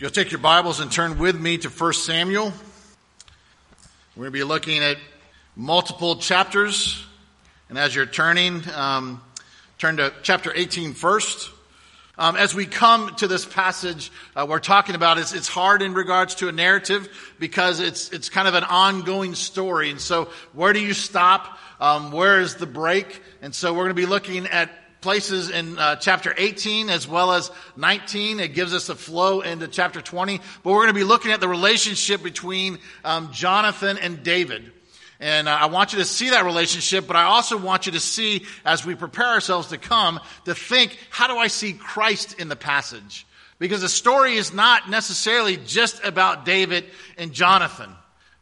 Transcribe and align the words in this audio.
If 0.00 0.04
you'll 0.04 0.12
take 0.12 0.32
your 0.32 0.40
Bibles 0.40 0.80
and 0.80 0.90
turn 0.90 1.18
with 1.18 1.38
me 1.38 1.58
to 1.58 1.68
1 1.68 1.92
Samuel, 1.92 2.54
we're 4.16 4.22
going 4.22 4.32
to 4.32 4.38
be 4.38 4.44
looking 4.44 4.82
at 4.82 4.96
multiple 5.54 6.16
chapters. 6.16 7.04
And 7.68 7.76
as 7.76 7.94
you're 7.94 8.06
turning, 8.06 8.62
um, 8.74 9.20
turn 9.76 9.98
to 9.98 10.10
chapter 10.22 10.54
18 10.56 10.94
first. 10.94 11.50
Um, 12.16 12.36
as 12.36 12.54
we 12.54 12.64
come 12.64 13.14
to 13.16 13.28
this 13.28 13.44
passage 13.44 14.10
uh, 14.34 14.46
we're 14.48 14.58
talking 14.58 14.94
about, 14.94 15.18
it's, 15.18 15.34
it's 15.34 15.48
hard 15.48 15.82
in 15.82 15.92
regards 15.92 16.36
to 16.36 16.48
a 16.48 16.52
narrative 16.52 17.34
because 17.38 17.78
it's, 17.78 18.10
it's 18.10 18.30
kind 18.30 18.48
of 18.48 18.54
an 18.54 18.64
ongoing 18.64 19.34
story. 19.34 19.90
And 19.90 20.00
so 20.00 20.30
where 20.54 20.72
do 20.72 20.80
you 20.80 20.94
stop? 20.94 21.58
Um, 21.78 22.10
where 22.10 22.40
is 22.40 22.54
the 22.54 22.64
break? 22.64 23.20
And 23.42 23.54
so 23.54 23.74
we're 23.74 23.84
going 23.84 23.96
to 23.96 24.02
be 24.02 24.06
looking 24.06 24.46
at 24.46 24.70
places 25.00 25.50
in 25.50 25.78
uh, 25.78 25.96
chapter 25.96 26.34
18 26.36 26.90
as 26.90 27.08
well 27.08 27.32
as 27.32 27.50
19. 27.76 28.40
It 28.40 28.54
gives 28.54 28.74
us 28.74 28.88
a 28.88 28.94
flow 28.94 29.40
into 29.40 29.68
chapter 29.68 30.00
20. 30.00 30.38
But 30.62 30.70
we're 30.70 30.82
going 30.82 30.88
to 30.88 30.94
be 30.94 31.04
looking 31.04 31.32
at 31.32 31.40
the 31.40 31.48
relationship 31.48 32.22
between 32.22 32.78
um, 33.04 33.32
Jonathan 33.32 33.98
and 33.98 34.22
David. 34.22 34.72
And 35.20 35.48
uh, 35.48 35.58
I 35.60 35.66
want 35.66 35.92
you 35.92 35.98
to 35.98 36.04
see 36.04 36.30
that 36.30 36.44
relationship, 36.44 37.06
but 37.06 37.16
I 37.16 37.24
also 37.24 37.58
want 37.58 37.86
you 37.86 37.92
to 37.92 38.00
see, 38.00 38.46
as 38.64 38.86
we 38.86 38.94
prepare 38.94 39.26
ourselves 39.26 39.68
to 39.68 39.78
come, 39.78 40.18
to 40.46 40.54
think, 40.54 40.98
how 41.10 41.26
do 41.26 41.36
I 41.36 41.48
see 41.48 41.74
Christ 41.74 42.40
in 42.40 42.48
the 42.48 42.56
passage? 42.56 43.26
Because 43.58 43.82
the 43.82 43.88
story 43.90 44.36
is 44.36 44.54
not 44.54 44.88
necessarily 44.88 45.58
just 45.58 46.02
about 46.02 46.46
David 46.46 46.86
and 47.18 47.32
Jonathan. 47.32 47.90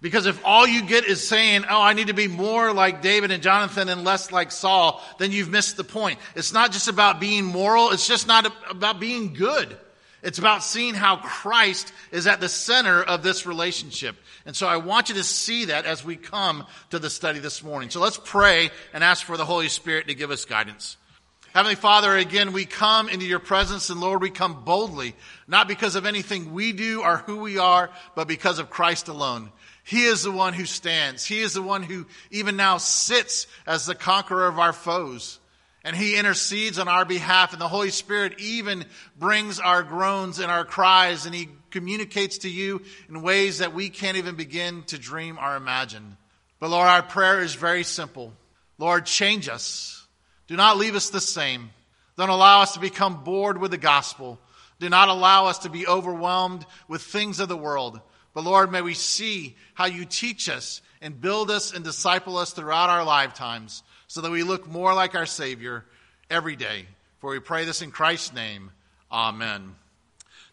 Because 0.00 0.26
if 0.26 0.40
all 0.44 0.66
you 0.66 0.82
get 0.82 1.04
is 1.04 1.26
saying, 1.26 1.64
oh, 1.68 1.82
I 1.82 1.92
need 1.92 2.06
to 2.06 2.14
be 2.14 2.28
more 2.28 2.72
like 2.72 3.02
David 3.02 3.32
and 3.32 3.42
Jonathan 3.42 3.88
and 3.88 4.04
less 4.04 4.30
like 4.30 4.52
Saul, 4.52 5.02
then 5.18 5.32
you've 5.32 5.48
missed 5.48 5.76
the 5.76 5.84
point. 5.84 6.20
It's 6.36 6.52
not 6.52 6.70
just 6.70 6.86
about 6.86 7.18
being 7.18 7.44
moral. 7.44 7.90
It's 7.90 8.06
just 8.06 8.28
not 8.28 8.52
about 8.70 9.00
being 9.00 9.34
good. 9.34 9.76
It's 10.22 10.38
about 10.38 10.62
seeing 10.62 10.94
how 10.94 11.16
Christ 11.16 11.92
is 12.12 12.26
at 12.26 12.40
the 12.40 12.48
center 12.48 13.02
of 13.02 13.22
this 13.22 13.46
relationship. 13.46 14.16
And 14.46 14.54
so 14.54 14.66
I 14.66 14.76
want 14.76 15.08
you 15.08 15.16
to 15.16 15.24
see 15.24 15.66
that 15.66 15.84
as 15.84 16.04
we 16.04 16.16
come 16.16 16.66
to 16.90 16.98
the 16.98 17.10
study 17.10 17.38
this 17.40 17.62
morning. 17.62 17.90
So 17.90 18.00
let's 18.00 18.20
pray 18.22 18.70
and 18.92 19.02
ask 19.04 19.24
for 19.24 19.36
the 19.36 19.44
Holy 19.44 19.68
Spirit 19.68 20.08
to 20.08 20.14
give 20.14 20.30
us 20.30 20.44
guidance. 20.44 20.96
Heavenly 21.54 21.76
Father, 21.76 22.16
again, 22.16 22.52
we 22.52 22.66
come 22.66 23.08
into 23.08 23.26
your 23.26 23.38
presence 23.38 23.90
and 23.90 24.00
Lord, 24.00 24.20
we 24.20 24.30
come 24.30 24.64
boldly, 24.64 25.14
not 25.46 25.66
because 25.66 25.96
of 25.96 26.04
anything 26.04 26.52
we 26.52 26.72
do 26.72 27.02
or 27.02 27.18
who 27.18 27.38
we 27.38 27.58
are, 27.58 27.90
but 28.14 28.28
because 28.28 28.58
of 28.58 28.70
Christ 28.70 29.08
alone. 29.08 29.50
He 29.88 30.04
is 30.04 30.22
the 30.22 30.30
one 30.30 30.52
who 30.52 30.66
stands. 30.66 31.24
He 31.24 31.40
is 31.40 31.54
the 31.54 31.62
one 31.62 31.82
who 31.82 32.04
even 32.30 32.58
now 32.58 32.76
sits 32.76 33.46
as 33.66 33.86
the 33.86 33.94
conqueror 33.94 34.46
of 34.46 34.58
our 34.58 34.74
foes. 34.74 35.40
And 35.82 35.96
he 35.96 36.18
intercedes 36.18 36.78
on 36.78 36.88
our 36.88 37.06
behalf, 37.06 37.54
and 37.54 37.60
the 37.60 37.68
Holy 37.68 37.88
Spirit 37.88 38.34
even 38.38 38.84
brings 39.18 39.58
our 39.58 39.82
groans 39.82 40.40
and 40.40 40.50
our 40.50 40.66
cries, 40.66 41.24
and 41.24 41.34
he 41.34 41.48
communicates 41.70 42.36
to 42.38 42.50
you 42.50 42.82
in 43.08 43.22
ways 43.22 43.60
that 43.60 43.72
we 43.72 43.88
can't 43.88 44.18
even 44.18 44.34
begin 44.34 44.82
to 44.88 44.98
dream 44.98 45.38
or 45.38 45.56
imagine. 45.56 46.18
But 46.60 46.68
Lord, 46.68 46.86
our 46.86 47.02
prayer 47.02 47.40
is 47.40 47.54
very 47.54 47.82
simple. 47.82 48.34
Lord, 48.76 49.06
change 49.06 49.48
us. 49.48 50.06
Do 50.48 50.56
not 50.56 50.76
leave 50.76 50.96
us 50.96 51.08
the 51.08 51.18
same. 51.18 51.70
Don't 52.18 52.28
allow 52.28 52.60
us 52.60 52.74
to 52.74 52.80
become 52.80 53.24
bored 53.24 53.56
with 53.56 53.70
the 53.70 53.78
gospel. 53.78 54.38
Do 54.80 54.90
not 54.90 55.08
allow 55.08 55.46
us 55.46 55.60
to 55.60 55.70
be 55.70 55.86
overwhelmed 55.86 56.66
with 56.88 57.00
things 57.00 57.40
of 57.40 57.48
the 57.48 57.56
world. 57.56 58.02
But 58.34 58.44
Lord, 58.44 58.70
may 58.70 58.82
we 58.82 58.94
see 58.94 59.56
how 59.74 59.86
you 59.86 60.04
teach 60.04 60.48
us 60.48 60.80
and 61.00 61.20
build 61.20 61.50
us 61.50 61.72
and 61.72 61.84
disciple 61.84 62.36
us 62.36 62.52
throughout 62.52 62.90
our 62.90 63.04
lifetimes 63.04 63.82
so 64.06 64.20
that 64.20 64.30
we 64.30 64.42
look 64.42 64.68
more 64.68 64.94
like 64.94 65.14
our 65.14 65.26
Savior 65.26 65.84
every 66.30 66.56
day. 66.56 66.86
For 67.20 67.30
we 67.30 67.40
pray 67.40 67.64
this 67.64 67.82
in 67.82 67.90
Christ's 67.90 68.32
name. 68.32 68.70
Amen. 69.10 69.74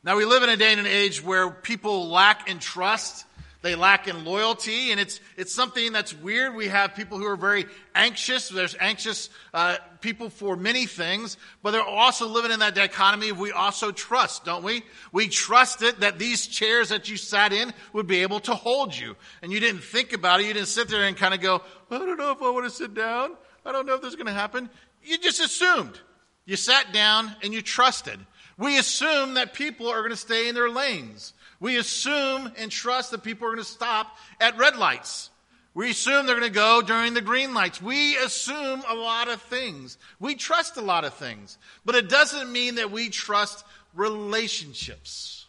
Now, 0.04 0.18
we 0.18 0.26
live 0.26 0.44
in 0.44 0.50
a 0.50 0.58
day 0.58 0.72
and 0.72 0.80
an 0.80 0.88
age 0.88 1.24
where 1.24 1.50
people 1.50 2.10
lack 2.10 2.48
in 2.50 2.60
trust 2.60 3.26
they 3.66 3.74
lack 3.74 4.08
in 4.08 4.26
loyalty, 4.26 4.92
and 4.92 5.00
it's, 5.00 5.20
it's 5.38 5.52
something 5.52 5.92
that's 5.92 6.14
weird. 6.14 6.54
We 6.54 6.68
have 6.68 6.94
people 6.94 7.18
who 7.18 7.26
are 7.26 7.36
very 7.36 7.66
anxious. 7.96 8.48
There's 8.48 8.76
anxious 8.80 9.32
uh, 9.56 9.78
people 10.02 10.30
for 10.30 10.56
many 10.56 10.86
things, 10.86 11.36
but 11.64 11.72
they're 11.72 11.82
also 11.82 12.28
living 12.28 12.52
in 12.52 12.60
that 12.60 12.76
dichotomy 12.76 13.32
we 13.32 13.52
also 13.52 13.92
trust, 13.92 14.46
don't 14.46 14.64
we? 14.64 14.84
We 15.12 15.30
trusted 15.30 16.02
that 16.02 16.20
these 16.20 16.46
chairs 16.46 16.90
that 16.90 17.10
you 17.10 17.18
sat 17.18 17.54
in 17.54 17.74
would 17.92 18.06
be 18.06 18.22
able 18.22 18.40
to 18.42 18.54
hold 18.54 18.96
you. 18.96 19.16
And 19.42 19.52
you 19.52 19.60
didn't 19.60 19.82
think 19.82 20.14
about 20.14 20.42
it. 20.42 20.46
You 20.46 20.54
didn't 20.54 20.68
sit 20.68 20.88
there 20.88 21.02
and 21.02 21.18
kind 21.18 21.34
of 21.34 21.42
go, 21.42 21.64
I 21.90 21.98
don't 21.98 22.18
know 22.20 22.32
if 22.34 22.44
I 22.44 22.52
want 22.52 22.66
to 22.66 22.70
sit 22.70 22.94
down. 22.94 23.32
I 23.66 23.72
don't 23.72 23.88
know 23.88 23.96
if 23.96 24.02
this 24.02 24.12
is 24.12 24.16
going 24.16 24.28
to 24.28 24.34
happen. 24.34 24.70
You 25.04 25.18
just 25.18 25.40
assumed. 25.40 26.00
You 26.46 26.56
sat 26.56 26.94
down 26.94 27.36
and 27.42 27.52
you 27.52 27.64
trusted. 27.64 28.20
We 28.60 28.78
assume 28.78 29.34
that 29.34 29.54
people 29.54 29.88
are 29.88 30.02
going 30.02 30.12
to 30.12 30.16
stay 30.18 30.48
in 30.48 30.54
their 30.54 30.70
lanes. 30.70 31.34
We 31.60 31.78
assume 31.78 32.52
and 32.58 32.72
trust 32.72 33.12
that 33.12 33.24
people 33.24 33.48
are 33.48 33.52
going 33.52 33.64
to 33.64 33.70
stop 33.70 34.18
at 34.40 34.58
red 34.58 34.76
lights. 34.76 35.30
We 35.74 35.92
assume 35.92 36.26
they're 36.26 36.40
going 36.40 36.48
to 36.48 36.54
go 36.54 36.82
during 36.82 37.14
the 37.14 37.22
green 37.22 37.54
lights. 37.54 37.82
We 37.82 38.16
assume 38.18 38.84
a 38.88 38.96
lot 38.96 39.28
of 39.28 39.42
things. 39.42 39.98
We 40.20 40.36
trust 40.36 40.78
a 40.78 40.82
lot 40.82 41.04
of 41.04 41.14
things. 41.14 41.58
But 41.84 41.96
it 41.96 42.08
doesn't 42.08 42.52
mean 42.52 42.76
that 42.76 42.92
we 42.92 43.10
trust 43.10 43.66
relationships. 43.94 45.46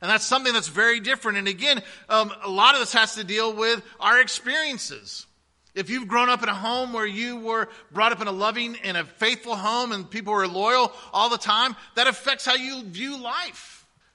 And 0.00 0.10
that's 0.10 0.24
something 0.24 0.52
that's 0.52 0.68
very 0.68 1.00
different. 1.00 1.38
And 1.38 1.48
again, 1.48 1.82
um, 2.08 2.32
a 2.42 2.50
lot 2.50 2.74
of 2.74 2.80
this 2.80 2.92
has 2.92 3.14
to 3.14 3.24
deal 3.24 3.54
with 3.54 3.82
our 4.00 4.20
experiences. 4.20 5.26
If 5.74 5.90
you've 5.90 6.08
grown 6.08 6.28
up 6.28 6.42
in 6.42 6.48
a 6.48 6.54
home 6.54 6.92
where 6.92 7.06
you 7.06 7.38
were 7.38 7.68
brought 7.90 8.12
up 8.12 8.20
in 8.20 8.28
a 8.28 8.32
loving 8.32 8.76
and 8.84 8.96
a 8.96 9.04
faithful 9.04 9.56
home 9.56 9.92
and 9.92 10.08
people 10.08 10.32
were 10.32 10.46
loyal 10.46 10.92
all 11.12 11.30
the 11.30 11.38
time, 11.38 11.74
that 11.96 12.06
affects 12.06 12.44
how 12.44 12.54
you 12.54 12.84
view 12.84 13.20
life. 13.20 13.73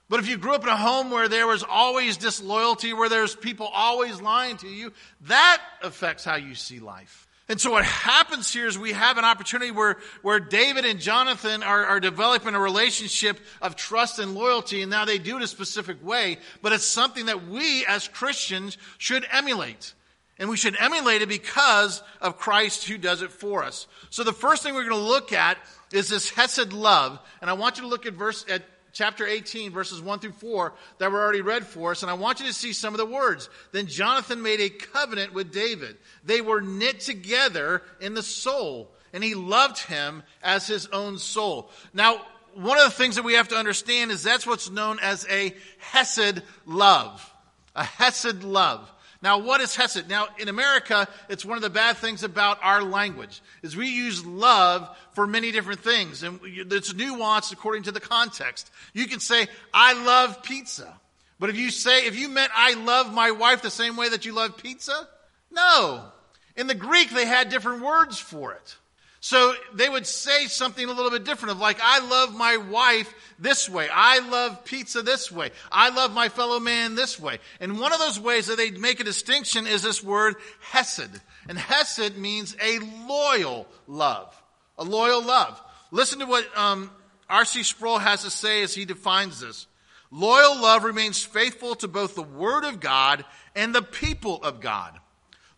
But 0.09 0.19
if 0.19 0.27
you 0.27 0.37
grew 0.37 0.55
up 0.55 0.63
in 0.63 0.69
a 0.69 0.77
home 0.77 1.11
where 1.11 1.27
there 1.27 1.45
was 1.45 1.63
always 1.63 2.17
disloyalty, 2.17 2.93
where 2.93 3.09
there's 3.09 3.35
people 3.35 3.69
always 3.71 4.19
lying 4.19 4.57
to 4.57 4.67
you, 4.67 4.91
that 5.21 5.61
affects 5.83 6.25
how 6.25 6.35
you 6.35 6.55
see 6.55 6.79
life. 6.79 7.27
And 7.47 7.59
so 7.59 7.71
what 7.71 7.83
happens 7.83 8.51
here 8.53 8.67
is 8.67 8.77
we 8.77 8.91
have 8.91 9.17
an 9.17 9.25
opportunity 9.25 9.71
where, 9.71 9.97
where 10.21 10.39
David 10.39 10.85
and 10.85 10.99
Jonathan 10.99 11.63
are, 11.63 11.83
are 11.83 11.99
developing 11.99 12.53
a 12.53 12.59
relationship 12.59 13.39
of 13.59 13.75
trust 13.75 14.19
and 14.19 14.35
loyalty, 14.35 14.83
and 14.83 14.91
now 14.91 15.05
they 15.05 15.17
do 15.17 15.37
it 15.37 15.43
a 15.43 15.47
specific 15.47 16.03
way, 16.05 16.37
but 16.61 16.73
it's 16.73 16.85
something 16.85 17.25
that 17.25 17.47
we 17.47 17.85
as 17.87 18.07
Christians 18.07 18.77
should 18.99 19.25
emulate. 19.31 19.93
And 20.37 20.47
we 20.47 20.57
should 20.57 20.77
emulate 20.79 21.21
it 21.21 21.27
because 21.27 22.01
of 22.21 22.37
Christ 22.37 22.87
who 22.87 22.97
does 22.97 23.21
it 23.21 23.31
for 23.31 23.63
us. 23.63 23.87
So 24.09 24.23
the 24.23 24.31
first 24.31 24.63
thing 24.63 24.73
we're 24.73 24.87
going 24.87 25.01
to 25.01 25.07
look 25.07 25.33
at 25.33 25.57
is 25.91 26.07
this 26.07 26.29
Hesed 26.29 26.71
love. 26.71 27.19
And 27.41 27.49
I 27.49 27.53
want 27.53 27.77
you 27.77 27.83
to 27.83 27.89
look 27.89 28.05
at 28.05 28.13
verse, 28.13 28.45
at 28.47 28.63
chapter 28.93 29.25
18, 29.25 29.71
verses 29.71 30.01
1 30.01 30.19
through 30.19 30.31
4, 30.33 30.73
that 30.97 31.11
were 31.11 31.21
already 31.21 31.41
read 31.41 31.65
for 31.65 31.91
us, 31.91 32.01
and 32.01 32.09
I 32.09 32.15
want 32.15 32.39
you 32.39 32.47
to 32.47 32.53
see 32.53 32.73
some 32.73 32.93
of 32.93 32.97
the 32.97 33.05
words. 33.05 33.49
Then 33.71 33.87
Jonathan 33.87 34.41
made 34.41 34.59
a 34.59 34.69
covenant 34.69 35.33
with 35.33 35.51
David. 35.51 35.97
They 36.23 36.41
were 36.41 36.61
knit 36.61 36.99
together 36.99 37.81
in 37.99 38.13
the 38.13 38.23
soul, 38.23 38.91
and 39.13 39.23
he 39.23 39.35
loved 39.35 39.79
him 39.79 40.23
as 40.43 40.67
his 40.67 40.87
own 40.87 41.17
soul. 41.17 41.69
Now, 41.93 42.21
one 42.55 42.77
of 42.77 42.85
the 42.85 42.91
things 42.91 43.15
that 43.15 43.23
we 43.23 43.33
have 43.33 43.49
to 43.49 43.55
understand 43.55 44.11
is 44.11 44.23
that's 44.23 44.47
what's 44.47 44.69
known 44.69 44.99
as 45.01 45.25
a 45.29 45.55
Hesed 45.79 46.41
love. 46.65 47.33
A 47.75 47.83
Hesed 47.83 48.43
love. 48.43 48.91
Now, 49.21 49.39
what 49.39 49.59
is 49.59 49.75
Hesed? 49.75 50.07
Now, 50.07 50.29
in 50.37 50.47
America, 50.47 51.07
it's 51.27 51.43
one 51.43 51.57
of 51.57 51.61
the 51.61 51.69
bad 51.69 51.97
things 51.97 52.23
about 52.23 52.57
our 52.63 52.81
language 52.81 53.41
is 53.61 53.75
we 53.75 53.89
use 53.89 54.25
love 54.25 54.89
for 55.13 55.27
many 55.27 55.51
different 55.51 55.81
things, 55.81 56.23
and 56.23 56.39
it's 56.43 56.93
nuanced 56.93 57.51
according 57.51 57.83
to 57.83 57.91
the 57.91 57.99
context. 57.99 58.71
You 58.93 59.07
can 59.07 59.19
say, 59.19 59.49
"I 59.73 59.91
love 59.93 60.41
pizza," 60.41 60.99
but 61.37 61.49
if 61.49 61.57
you 61.57 61.69
say, 61.69 62.05
if 62.05 62.15
you 62.15 62.29
meant, 62.29 62.51
"I 62.55 62.75
love 62.75 63.13
my 63.13 63.31
wife" 63.31 63.61
the 63.61 63.69
same 63.69 63.97
way 63.97 64.07
that 64.07 64.23
you 64.23 64.31
love 64.31 64.55
pizza, 64.55 65.09
no. 65.51 66.13
In 66.55 66.67
the 66.67 66.75
Greek, 66.75 67.09
they 67.09 67.25
had 67.25 67.49
different 67.49 67.81
words 67.81 68.19
for 68.19 68.53
it. 68.53 68.75
So 69.21 69.53
they 69.73 69.89
would 69.89 70.07
say 70.07 70.45
something 70.45 70.87
a 70.87 70.93
little 70.93 71.11
bit 71.11 71.25
different 71.25 71.51
of 71.51 71.59
like, 71.59 71.79
I 71.81 71.99
love 71.99 72.33
my 72.33 72.55
wife 72.57 73.13
this 73.37 73.67
way. 73.69 73.89
I 73.91 74.19
love 74.19 74.63
pizza 74.63 75.01
this 75.01 75.29
way. 75.29 75.51
I 75.71 75.89
love 75.89 76.13
my 76.13 76.29
fellow 76.29 76.59
man 76.59 76.95
this 76.95 77.19
way. 77.19 77.39
And 77.59 77.79
one 77.79 77.91
of 77.91 77.99
those 77.99 78.19
ways 78.19 78.47
that 78.47 78.55
they 78.57 78.71
make 78.71 79.01
a 79.01 79.03
distinction 79.03 79.67
is 79.67 79.81
this 79.81 80.01
word 80.01 80.35
hesed. 80.61 81.19
And 81.49 81.57
hesed 81.57 82.17
means 82.17 82.55
a 82.61 82.79
loyal 83.07 83.67
love. 83.87 84.41
A 84.77 84.83
loyal 84.85 85.21
love. 85.21 85.61
Listen 85.91 86.19
to 86.19 86.25
what 86.25 86.45
um, 86.57 86.89
R.C. 87.29 87.63
Sproul 87.63 87.97
has 87.97 88.23
to 88.23 88.29
say 88.29 88.63
as 88.63 88.73
he 88.73 88.85
defines 88.85 89.41
this. 89.41 89.67
Loyal 90.11 90.59
love 90.59 90.83
remains 90.85 91.23
faithful 91.23 91.75
to 91.75 91.87
both 91.87 92.15
the 92.15 92.23
Word 92.23 92.63
of 92.63 92.79
God 92.79 93.25
and 93.55 93.75
the 93.75 93.81
people 93.81 94.41
of 94.43 94.61
God. 94.61 94.97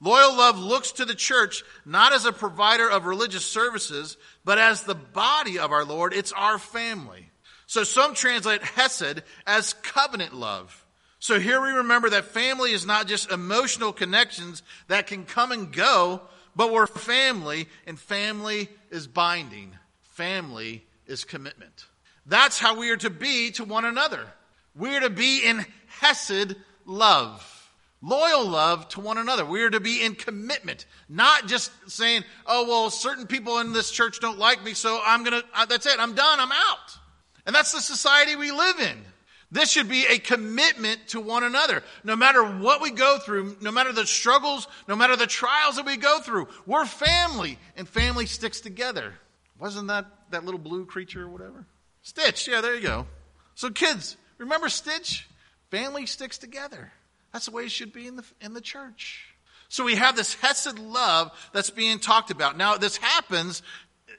Loyal 0.01 0.35
love 0.35 0.57
looks 0.57 0.93
to 0.93 1.05
the 1.05 1.13
church 1.13 1.63
not 1.85 2.11
as 2.11 2.25
a 2.25 2.31
provider 2.31 2.89
of 2.89 3.05
religious 3.05 3.45
services, 3.45 4.17
but 4.43 4.57
as 4.57 4.83
the 4.83 4.95
body 4.95 5.59
of 5.59 5.71
our 5.71 5.85
Lord. 5.85 6.13
It's 6.13 6.31
our 6.31 6.57
family. 6.57 7.29
So 7.67 7.83
some 7.83 8.15
translate 8.15 8.63
Hesed 8.63 9.21
as 9.45 9.73
covenant 9.73 10.33
love. 10.33 10.85
So 11.19 11.39
here 11.39 11.61
we 11.61 11.69
remember 11.69 12.09
that 12.09 12.25
family 12.25 12.71
is 12.71 12.83
not 12.83 13.07
just 13.07 13.31
emotional 13.31 13.93
connections 13.93 14.63
that 14.87 15.05
can 15.05 15.23
come 15.23 15.51
and 15.51 15.71
go, 15.71 16.21
but 16.55 16.73
we're 16.73 16.87
family, 16.87 17.69
and 17.85 17.97
family 17.97 18.69
is 18.89 19.05
binding. 19.05 19.77
Family 20.01 20.83
is 21.05 21.23
commitment. 21.23 21.85
That's 22.25 22.57
how 22.57 22.77
we 22.77 22.89
are 22.89 22.97
to 22.97 23.11
be 23.11 23.51
to 23.51 23.63
one 23.63 23.85
another. 23.85 24.25
We're 24.75 25.01
to 25.01 25.11
be 25.11 25.45
in 25.45 25.63
Hesed 25.99 26.55
love. 26.85 27.60
Loyal 28.01 28.47
love 28.47 28.87
to 28.89 28.99
one 28.99 29.17
another. 29.17 29.45
We 29.45 29.61
are 29.61 29.69
to 29.69 29.79
be 29.79 30.03
in 30.03 30.15
commitment, 30.15 30.85
not 31.07 31.47
just 31.47 31.71
saying, 31.89 32.23
oh, 32.47 32.67
well, 32.67 32.89
certain 32.89 33.27
people 33.27 33.59
in 33.59 33.73
this 33.73 33.91
church 33.91 34.19
don't 34.19 34.39
like 34.39 34.63
me, 34.63 34.73
so 34.73 34.99
I'm 35.05 35.23
going 35.23 35.39
to, 35.39 35.47
that's 35.67 35.85
it, 35.85 35.99
I'm 35.99 36.15
done, 36.15 36.39
I'm 36.39 36.51
out. 36.51 36.97
And 37.45 37.55
that's 37.55 37.71
the 37.71 37.81
society 37.81 38.35
we 38.35 38.51
live 38.51 38.79
in. 38.79 38.97
This 39.51 39.69
should 39.69 39.89
be 39.89 40.05
a 40.05 40.17
commitment 40.17 41.09
to 41.09 41.19
one 41.19 41.43
another. 41.43 41.83
No 42.03 42.15
matter 42.15 42.43
what 42.43 42.81
we 42.81 42.89
go 42.89 43.19
through, 43.19 43.57
no 43.61 43.71
matter 43.71 43.91
the 43.91 44.07
struggles, 44.07 44.67
no 44.87 44.95
matter 44.95 45.15
the 45.15 45.27
trials 45.27 45.75
that 45.75 45.85
we 45.85 45.97
go 45.97 46.21
through, 46.21 46.47
we're 46.65 46.85
family, 46.85 47.59
and 47.75 47.87
family 47.87 48.25
sticks 48.25 48.61
together. 48.61 49.13
Wasn't 49.59 49.89
that 49.89 50.05
that 50.31 50.45
little 50.45 50.59
blue 50.59 50.85
creature 50.85 51.23
or 51.23 51.29
whatever? 51.29 51.65
Stitch, 52.01 52.47
yeah, 52.47 52.61
there 52.61 52.75
you 52.75 52.81
go. 52.81 53.05
So, 53.53 53.69
kids, 53.69 54.17
remember 54.37 54.69
Stitch? 54.69 55.27
Family 55.69 56.05
sticks 56.05 56.37
together. 56.37 56.91
That's 57.33 57.45
the 57.45 57.51
way 57.51 57.63
it 57.63 57.71
should 57.71 57.93
be 57.93 58.07
in 58.07 58.15
the, 58.17 58.23
in 58.41 58.53
the 58.53 58.61
church. 58.61 59.25
So 59.69 59.85
we 59.85 59.95
have 59.95 60.15
this 60.15 60.33
Hesed 60.35 60.79
love 60.79 61.31
that's 61.53 61.69
being 61.69 61.99
talked 61.99 62.29
about. 62.29 62.57
Now, 62.57 62.75
this 62.75 62.97
happens 62.97 63.61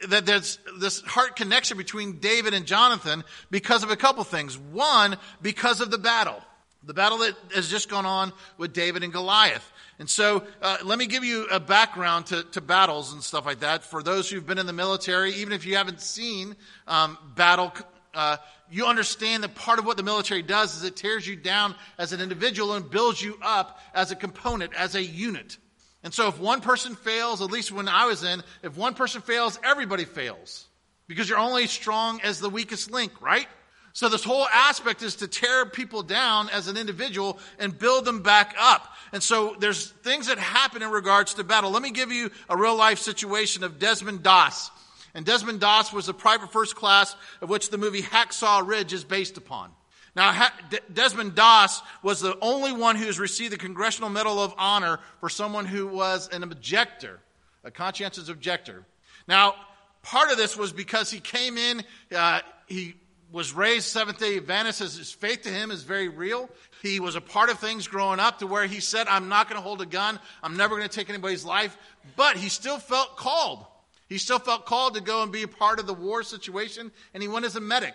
that 0.09 0.25
there's 0.25 0.59
this 0.79 1.03
heart 1.03 1.37
connection 1.37 1.77
between 1.77 2.19
David 2.19 2.55
and 2.55 2.67
Jonathan 2.67 3.23
because 3.51 3.83
of 3.83 3.91
a 3.91 3.97
couple 3.97 4.25
things. 4.25 4.57
One, 4.57 5.17
because 5.43 5.81
of 5.81 5.91
the 5.91 5.99
battle. 5.99 6.43
The 6.85 6.95
battle 6.95 7.19
that 7.19 7.35
has 7.55 7.69
just 7.69 7.89
gone 7.89 8.07
on 8.07 8.33
with 8.59 8.73
David 8.73 9.05
and 9.05 9.13
Goliath. 9.13 9.71
And 9.99 10.11
so, 10.11 10.43
uh, 10.61 10.79
let 10.83 10.99
me 10.99 11.07
give 11.07 11.23
you 11.23 11.47
a 11.47 11.61
background 11.61 12.27
to, 12.27 12.43
to, 12.53 12.61
battles 12.61 13.13
and 13.13 13.23
stuff 13.23 13.47
like 13.47 13.61
that. 13.61 13.85
For 13.85 14.03
those 14.03 14.29
who've 14.29 14.45
been 14.45 14.59
in 14.59 14.67
the 14.67 14.73
military, 14.73 15.35
even 15.35 15.53
if 15.53 15.65
you 15.65 15.77
haven't 15.77 16.01
seen 16.01 16.57
um, 16.89 17.19
battle 17.37 17.73
uh, 18.15 18.37
you 18.71 18.87
understand 18.87 19.43
that 19.43 19.55
part 19.55 19.79
of 19.79 19.85
what 19.85 19.97
the 19.97 20.03
military 20.03 20.43
does 20.43 20.77
is 20.77 20.85
it 20.85 20.97
tears 20.97 21.27
you 21.27 21.37
down 21.37 21.75
as 21.99 22.13
an 22.13 22.21
individual 22.21 22.75
and 22.75 22.91
builds 22.91 23.23
you 23.23 23.39
up 23.43 23.81
as 23.95 24.11
a 24.11 24.17
component, 24.17 24.75
as 24.75 24.95
a 24.95 25.03
unit. 25.03 25.57
And 26.03 26.13
so 26.13 26.29
if 26.29 26.39
one 26.39 26.61
person 26.61 26.95
fails, 26.95 27.41
at 27.41 27.51
least 27.51 27.71
when 27.71 27.89
I 27.89 28.07
was 28.07 28.25
in, 28.25 28.43
if 28.63 28.77
one 28.77 28.95
person 28.95 29.21
fails, 29.23 29.59
everybody 29.63 30.05
fails. 30.05 30.67
Because 31.07 31.29
you're 31.29 31.39
only 31.39 31.67
strong 31.67 32.21
as 32.23 32.41
the 32.41 32.51
weakest 32.51 32.91
link, 32.91 33.21
right? 33.21 33.47
So 33.93 34.09
this 34.09 34.25
whole 34.25 34.47
aspect 34.47 35.03
is 35.03 35.17
to 35.17 35.29
tear 35.29 35.67
people 35.67 36.03
down 36.03 36.49
as 36.49 36.67
an 36.67 36.77
individual 36.77 37.39
and 37.59 37.79
build 37.79 38.05
them 38.05 38.23
back 38.23 38.55
up. 38.59 38.89
And 39.13 39.23
so 39.23 39.55
there's 39.59 39.91
things 39.91 40.29
that 40.29 40.39
happen 40.39 40.83
in 40.83 40.91
regards 40.91 41.35
to 41.35 41.45
battle. 41.45 41.71
Let 41.71 41.83
me 41.83 41.91
give 41.91 42.11
you 42.11 42.31
a 42.49 42.57
real 42.57 42.77
life 42.77 42.99
situation 42.99 43.65
of 43.65 43.79
Desmond 43.79 44.23
Doss. 44.23 44.71
And 45.15 45.27
Desmond 45.27 45.61
Doss 45.61 45.93
was 45.93 46.09
a 46.09 46.15
private 46.15 46.53
first 46.53 46.75
class 46.75 47.15
of 47.41 47.51
which 47.51 47.71
the 47.71 47.79
movie 47.79 48.03
Hacksaw 48.03 48.67
Ridge 48.67 48.93
is 48.93 49.05
based 49.05 49.37
upon. 49.37 49.71
Now, 50.15 50.49
Desmond 50.93 51.35
Doss 51.35 51.83
was 52.03 52.21
the 52.21 52.37
only 52.43 52.73
one 52.73 52.97
who 52.97 53.07
has 53.07 53.19
received 53.19 53.53
the 53.53 53.59
Congressional 53.59 54.11
Medal 54.11 54.43
of 54.43 54.55
Honor 54.59 55.01
for 55.21 55.29
someone 55.29 55.65
who 55.65 55.87
was 55.87 56.29
an 56.29 56.43
objector, 56.43 57.19
a 57.65 57.71
conscientious 57.71 58.29
objector. 58.29 58.85
Now, 59.27 59.55
part 60.03 60.31
of 60.31 60.37
this 60.37 60.57
was 60.57 60.73
because 60.73 61.11
he 61.11 61.21
came 61.21 61.57
in, 61.57 61.83
uh, 62.15 62.41
he 62.67 62.95
was 63.33 63.55
raised 63.55 63.87
Seventh 63.87 64.19
day 64.19 64.37
Adventist. 64.37 64.81
His 64.81 65.11
faith 65.11 65.43
to 65.43 65.49
him 65.49 65.71
is 65.71 65.83
very 65.83 66.09
real. 66.09 66.51
He 66.83 67.01
was 67.01 67.17
a 67.17 67.21
part 67.21 67.49
of 67.49 67.59
things 67.59 67.89
growing 67.89 68.21
up 68.21 68.41
to 68.41 68.47
where 68.47 68.67
he 68.67 68.81
said, 68.81 69.09
I'm 69.09 69.29
not 69.31 69.49
going 69.49 69.57
to 69.57 69.67
hold 69.67 69.81
a 69.81 69.87
gun. 69.87 70.21
I'm 70.43 70.59
never 70.59 70.77
going 70.77 70.89
to 70.89 70.95
take 70.95 71.09
anybody's 71.09 71.45
life. 71.45 71.77
But 72.17 72.37
he 72.37 72.51
still 72.51 72.79
felt 72.79 73.17
called. 73.17 73.65
He 74.13 74.19
still 74.19 74.39
felt 74.39 74.67
called 74.67 74.93
to 74.97 75.01
go 75.01 75.23
and 75.23 75.33
be 75.33 75.43
a 75.43 75.49
part 75.49 75.81
of 75.81 75.87
the 75.87 75.95
war 75.95 76.23
situation, 76.23 76.93
and 77.15 77.23
he 77.23 77.31
went 77.31 77.47
as 77.47 77.57
a 77.57 77.63
medic. 77.63 77.95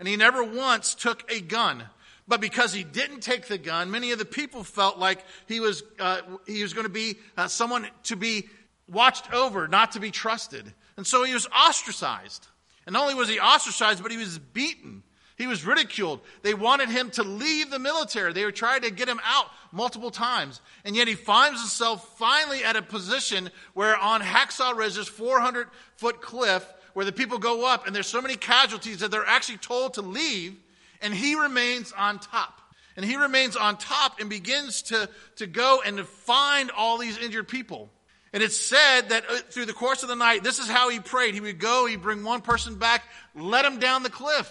And 0.00 0.08
he 0.08 0.16
never 0.16 0.42
once 0.42 0.96
took 0.96 1.30
a 1.30 1.40
gun. 1.40 1.84
But 2.26 2.40
because 2.40 2.72
he 2.72 2.82
didn't 2.82 3.20
take 3.20 3.46
the 3.46 3.58
gun, 3.58 3.92
many 3.92 4.10
of 4.10 4.18
the 4.18 4.24
people 4.24 4.64
felt 4.64 4.98
like 4.98 5.24
he 5.46 5.60
was, 5.60 5.84
uh, 6.00 6.22
he 6.48 6.62
was 6.62 6.72
going 6.72 6.86
to 6.86 6.92
be 6.92 7.14
uh, 7.36 7.46
someone 7.46 7.86
to 8.04 8.16
be 8.16 8.48
watched 8.88 9.32
over, 9.32 9.68
not 9.68 9.92
to 9.92 10.00
be 10.00 10.10
trusted. 10.10 10.72
And 10.96 11.06
so 11.06 11.22
he 11.22 11.32
was 11.32 11.46
ostracized. 11.46 12.48
And 12.84 12.94
not 12.94 13.02
only 13.02 13.14
was 13.14 13.28
he 13.28 13.38
ostracized, 13.38 14.02
but 14.02 14.10
he 14.10 14.18
was 14.18 14.40
beaten. 14.40 15.04
He 15.36 15.46
was 15.46 15.64
ridiculed. 15.64 16.20
They 16.42 16.54
wanted 16.54 16.88
him 16.88 17.10
to 17.12 17.22
leave 17.22 17.70
the 17.70 17.78
military. 17.78 18.32
They 18.32 18.44
were 18.44 18.52
trying 18.52 18.82
to 18.82 18.90
get 18.90 19.08
him 19.08 19.20
out 19.24 19.46
multiple 19.72 20.10
times. 20.10 20.60
And 20.84 20.94
yet 20.94 21.08
he 21.08 21.14
finds 21.14 21.60
himself 21.60 22.16
finally 22.18 22.64
at 22.64 22.76
a 22.76 22.82
position 22.82 23.50
where 23.74 23.96
on 23.96 24.20
Hacksaw 24.20 24.76
Ridge, 24.76 24.94
this 24.94 25.08
400 25.08 25.68
foot 25.96 26.20
cliff, 26.20 26.66
where 26.92 27.06
the 27.06 27.12
people 27.12 27.38
go 27.38 27.66
up 27.66 27.86
and 27.86 27.96
there's 27.96 28.06
so 28.06 28.20
many 28.20 28.36
casualties 28.36 29.00
that 29.00 29.10
they're 29.10 29.26
actually 29.26 29.58
told 29.58 29.94
to 29.94 30.02
leave, 30.02 30.54
and 31.00 31.14
he 31.14 31.34
remains 31.34 31.92
on 31.92 32.18
top. 32.18 32.60
And 32.96 33.04
he 33.04 33.16
remains 33.16 33.56
on 33.56 33.78
top 33.78 34.20
and 34.20 34.28
begins 34.28 34.82
to, 34.82 35.08
to 35.36 35.46
go 35.46 35.82
and 35.84 35.96
to 35.96 36.04
find 36.04 36.70
all 36.70 36.98
these 36.98 37.16
injured 37.16 37.48
people. 37.48 37.88
And 38.34 38.42
it's 38.42 38.56
said 38.56 39.10
that 39.10 39.24
uh, 39.28 39.36
through 39.50 39.66
the 39.66 39.72
course 39.72 40.02
of 40.02 40.08
the 40.08 40.16
night, 40.16 40.42
this 40.42 40.58
is 40.58 40.68
how 40.68 40.88
he 40.88 41.00
prayed. 41.00 41.34
He 41.34 41.40
would 41.40 41.58
go, 41.58 41.86
he'd 41.86 42.02
bring 42.02 42.22
one 42.22 42.40
person 42.40 42.76
back, 42.76 43.04
let 43.34 43.64
him 43.64 43.78
down 43.78 44.02
the 44.02 44.10
cliff. 44.10 44.50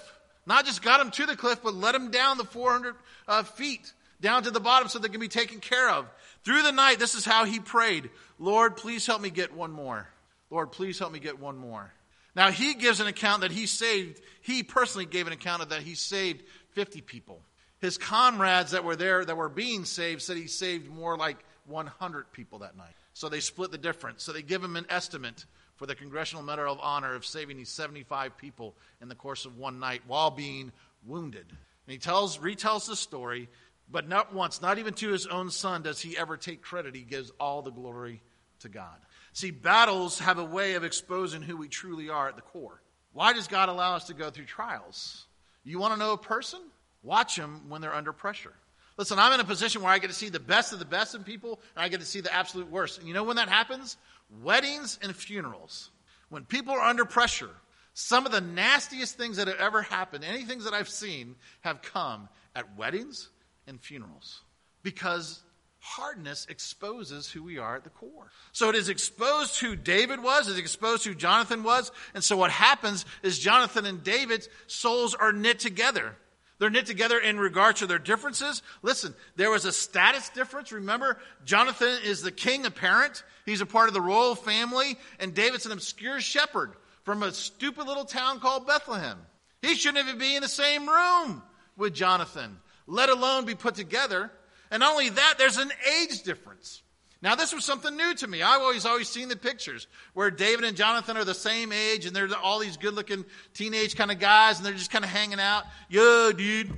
Not 0.52 0.66
just 0.66 0.82
got 0.82 0.98
them 0.98 1.12
to 1.12 1.26
the 1.26 1.38
cliff, 1.38 1.64
but 1.64 1.74
let 1.74 1.94
them 1.94 2.12
down 2.12 2.38
the 2.38 2.44
400 2.44 2.96
uh, 3.26 3.44
feet 3.44 3.94
down 4.20 4.44
to 4.44 4.52
the 4.52 4.60
bottom 4.60 4.90
so 4.90 5.00
they 5.00 5.08
can 5.08 5.22
be 5.22 5.30
taken 5.30 5.62
care 5.62 5.90
of. 5.90 6.06
Through 6.44 6.64
the 6.64 6.74
night, 6.74 7.00
this 7.00 7.16
is 7.16 7.24
how 7.24 7.46
he 7.46 7.62
prayed 7.62 8.10
Lord, 8.38 8.76
please 8.76 9.08
help 9.08 9.22
me 9.22 9.30
get 9.30 9.56
one 9.56 9.72
more. 9.72 10.10
Lord, 10.50 10.74
please 10.74 11.00
help 11.00 11.14
me 11.14 11.20
get 11.20 11.40
one 11.40 11.58
more. 11.58 11.94
Now, 12.36 12.52
he 12.52 12.74
gives 12.74 13.00
an 13.00 13.08
account 13.08 13.44
that 13.44 13.54
he 13.54 13.66
saved, 13.66 14.20
he 14.42 14.62
personally 14.62 15.06
gave 15.06 15.26
an 15.26 15.32
account 15.32 15.62
of 15.62 15.70
that 15.70 15.84
he 15.84 15.96
saved 15.96 16.44
50 16.72 17.00
people. 17.00 17.40
His 17.80 17.98
comrades 17.98 18.72
that 18.72 18.84
were 18.84 18.98
there, 18.98 19.24
that 19.24 19.38
were 19.38 19.48
being 19.48 19.86
saved, 19.86 20.22
said 20.22 20.36
he 20.36 20.48
saved 20.48 20.90
more 20.90 21.16
like 21.16 21.38
100 21.66 22.30
people 22.34 22.60
that 22.60 22.76
night. 22.76 22.88
So 23.14 23.30
they 23.30 23.40
split 23.40 23.72
the 23.72 23.78
difference. 23.78 24.24
So 24.24 24.32
they 24.32 24.42
give 24.42 24.64
him 24.64 24.76
an 24.76 24.86
estimate 24.90 25.46
for 25.76 25.86
the 25.86 25.96
Congressional 25.96 26.44
Medal 26.44 26.72
of 26.72 26.80
Honor 26.82 27.16
of 27.16 27.26
saving 27.26 27.58
these 27.58 27.70
75 27.70 28.38
people 28.38 28.76
in 29.02 29.10
the 29.10 29.16
course 29.16 29.46
of 29.46 29.58
one 29.58 29.80
night 29.80 30.02
while 30.08 30.32
being 30.32 30.72
wounded. 31.06 31.46
And 31.50 31.92
he 31.92 31.98
tells, 31.98 32.40
retells 32.40 32.88
the 32.88 32.96
story 32.96 33.50
but 33.92 34.08
not 34.08 34.34
once, 34.34 34.62
not 34.62 34.80
even 34.80 34.94
to 34.96 35.10
his 35.10 35.28
own 35.28 35.52
son, 35.52 35.82
does 35.82 36.00
he 36.00 36.18
ever 36.18 36.38
take 36.38 36.62
credit. 36.62 36.96
He 36.96 37.02
gives 37.02 37.32
all 37.40 37.62
the 37.62 37.72
glory 37.72 38.22
to 38.60 38.70
God. 38.70 38.96
See, 39.34 39.52
battles 39.52 40.20
have 40.20 40.40
a 40.40 40.46
way 40.46 40.76
of 40.76 40.84
exposing 40.84 41.42
who 41.42 41.58
we 41.58 41.68
truly 41.68 42.10
are 42.10 42.30
at 42.30 42.36
the 42.36 42.42
core. 42.42 42.82
Why 43.14 43.34
does 43.34 43.48
God 43.48 43.68
allow 43.68 43.96
us 43.96 44.06
to 44.06 44.14
go 44.14 44.30
through 44.30 44.46
trials? 44.46 45.26
You 45.64 45.80
want 45.80 45.94
to 45.94 46.00
know 46.00 46.14
a 46.14 46.18
person? 46.18 46.62
Watch 47.04 47.36
them 47.36 47.70
when 47.70 47.82
they're 47.82 47.94
under 47.94 48.14
pressure. 48.14 48.54
Listen, 49.02 49.18
I'm 49.18 49.34
in 49.34 49.40
a 49.40 49.44
position 49.44 49.82
where 49.82 49.92
I 49.92 49.98
get 49.98 50.12
to 50.12 50.14
see 50.14 50.30
the 50.30 50.40
best 50.40 50.74
of 50.74 50.78
the 50.78 50.86
best 50.86 51.16
in 51.16 51.24
people, 51.24 51.60
and 51.76 51.84
I 51.84 51.90
get 51.90 52.02
to 52.02 52.06
see 52.06 52.22
the 52.22 52.32
absolute 52.32 52.70
worst. 52.70 53.00
And 53.00 53.08
you 53.08 53.16
know 53.16 53.24
when 53.24 53.38
that 53.38 53.50
happens? 53.50 53.98
Weddings 54.44 55.00
and 55.02 55.16
funerals. 55.16 55.90
When 56.30 56.46
people 56.46 56.76
are 56.76 56.82
under 56.82 57.04
pressure, 57.04 57.50
some 57.96 58.28
of 58.28 58.32
the 58.32 58.42
nastiest 58.42 59.18
things 59.18 59.38
that 59.38 59.48
have 59.48 59.58
ever 59.58 59.82
happened, 59.82 60.24
any 60.24 60.46
things 60.46 60.66
that 60.66 60.76
I've 60.76 60.88
seen, 60.88 61.34
have 61.62 61.82
come 61.82 62.30
at 62.56 62.78
weddings 62.78 63.30
and 63.66 63.82
funerals 63.82 64.44
because 64.84 65.42
hardness 65.80 66.46
exposes 66.48 67.28
who 67.28 67.42
we 67.42 67.58
are 67.58 67.78
at 67.78 67.84
the 67.84 67.90
core. 67.90 68.30
So 68.52 68.70
it 68.70 68.76
is 68.76 68.88
exposed 68.88 69.60
who 69.60 69.76
David 69.76 70.22
was, 70.22 70.48
it's 70.48 70.60
exposed 70.60 71.06
who 71.06 71.16
Jonathan 71.16 71.64
was, 71.64 71.92
and 72.14 72.24
so 72.24 72.38
what 72.38 72.52
happens 72.52 73.08
is 73.24 73.40
Jonathan 73.40 73.88
and 73.88 74.04
David's 74.04 74.48
souls 74.68 75.16
are 75.16 75.34
knit 75.34 75.58
together. 75.58 76.18
They're 76.62 76.70
knit 76.70 76.86
together 76.86 77.18
in 77.18 77.40
regard 77.40 77.78
to 77.78 77.88
their 77.88 78.00
differences. 78.00 78.62
Listen, 78.84 79.14
there 79.36 79.50
was 79.50 79.66
a 79.66 79.74
status 79.74 80.30
difference. 80.30 80.72
Remember, 80.72 81.18
Jonathan 81.44 81.98
is 82.06 82.22
the 82.22 82.32
king 82.32 82.66
apparent. 82.66 83.24
He's 83.46 83.62
a 83.62 83.66
part 83.66 83.88
of 83.88 83.94
the 83.94 84.00
royal 84.00 84.36
family, 84.36 84.96
and 85.20 85.34
David's 85.34 85.66
an 85.66 85.72
obscure 85.74 86.22
shepherd 86.22 86.74
from 87.04 87.24
a 87.24 87.34
stupid 87.34 87.88
little 87.88 88.06
town 88.06 88.40
called 88.40 88.68
Bethlehem. 88.68 89.18
He 89.62 89.76
shouldn't 89.76 90.08
even 90.08 90.20
be 90.20 90.36
in 90.36 90.42
the 90.42 90.48
same 90.48 90.88
room 90.88 91.42
with 91.76 91.94
Jonathan 91.94 92.60
let 92.92 93.10
alone 93.10 93.46
be 93.46 93.56
put 93.56 93.76
together. 93.76 94.32
And 94.70 94.82
not 94.82 94.92
only 94.92 95.10
that, 95.10 95.36
there's 95.38 95.58
an 95.58 95.72
age 96.02 96.24
difference. 96.24 96.84
Now, 97.22 97.36
this 97.36 97.54
was 97.54 97.64
something 97.64 97.96
new 97.96 98.16
to 98.16 98.28
me. 98.28 98.42
I've 98.42 98.62
always, 98.62 98.86
always 98.86 99.08
seen 99.08 99.30
the 99.30 99.36
pictures 99.36 99.88
where 100.14 100.32
David 100.32 100.66
and 100.66 100.76
Jonathan 100.76 101.18
are 101.18 101.24
the 101.24 101.36
same 101.36 101.72
age, 101.72 102.08
and 102.08 102.16
they're 102.16 102.30
all 102.42 102.60
these 102.60 102.78
good 102.78 102.96
looking 102.96 103.26
teenage 103.54 103.96
kind 103.96 104.12
of 104.12 104.20
guys, 104.20 104.58
and 104.58 104.66
they're 104.66 104.74
just 104.74 104.92
kind 104.92 105.06
of 105.06 105.12
hanging 105.12 105.40
out. 105.40 105.66
Yo, 105.88 106.32
dude. 106.32 106.72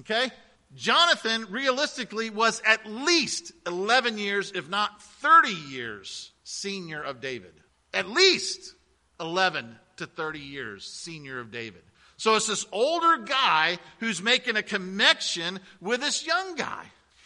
Okay? 0.00 0.30
Jonathan, 0.74 1.46
realistically, 1.50 2.28
was 2.28 2.60
at 2.66 2.84
least 2.84 3.52
11 3.66 4.18
years, 4.18 4.52
if 4.54 4.68
not 4.68 5.02
30 5.02 5.52
years, 5.52 6.32
senior 6.44 7.02
of 7.02 7.22
David. 7.22 7.54
At 7.94 8.10
least 8.10 8.74
11 9.18 9.74
to 9.96 10.06
30 10.06 10.38
years 10.38 10.84
senior 10.84 11.40
of 11.40 11.50
David. 11.50 11.82
So 12.18 12.34
it's 12.34 12.46
this 12.46 12.66
older 12.72 13.22
guy 13.22 13.78
who's 14.00 14.20
making 14.20 14.56
a 14.56 14.62
connection 14.62 15.60
with 15.80 16.00
this 16.00 16.26
young 16.26 16.56
guy. 16.56 16.84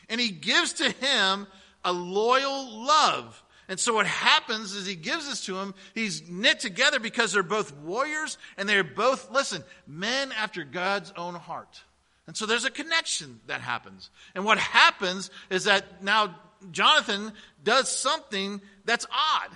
And 0.08 0.20
he 0.20 0.30
gives 0.30 0.74
to 0.74 0.90
him 0.90 1.46
a 1.84 1.92
loyal 1.92 2.84
love. 2.84 3.42
And 3.68 3.78
so 3.78 3.94
what 3.94 4.06
happens 4.06 4.74
is 4.74 4.86
he 4.86 4.96
gives 4.96 5.28
this 5.28 5.46
to 5.46 5.56
him. 5.58 5.74
He's 5.94 6.28
knit 6.28 6.60
together 6.60 6.98
because 6.98 7.32
they're 7.32 7.42
both 7.42 7.74
warriors 7.76 8.36
and 8.56 8.68
they're 8.68 8.84
both, 8.84 9.30
listen, 9.30 9.64
men 9.86 10.32
after 10.32 10.64
God's 10.64 11.12
own 11.16 11.34
heart. 11.34 11.82
And 12.26 12.36
so 12.36 12.46
there's 12.46 12.64
a 12.64 12.70
connection 12.70 13.40
that 13.46 13.60
happens. 13.60 14.10
And 14.34 14.44
what 14.44 14.58
happens 14.58 15.30
is 15.50 15.64
that 15.64 16.02
now 16.02 16.34
Jonathan 16.70 17.32
does 17.62 17.88
something 17.88 18.60
that's 18.84 19.06
odd, 19.10 19.50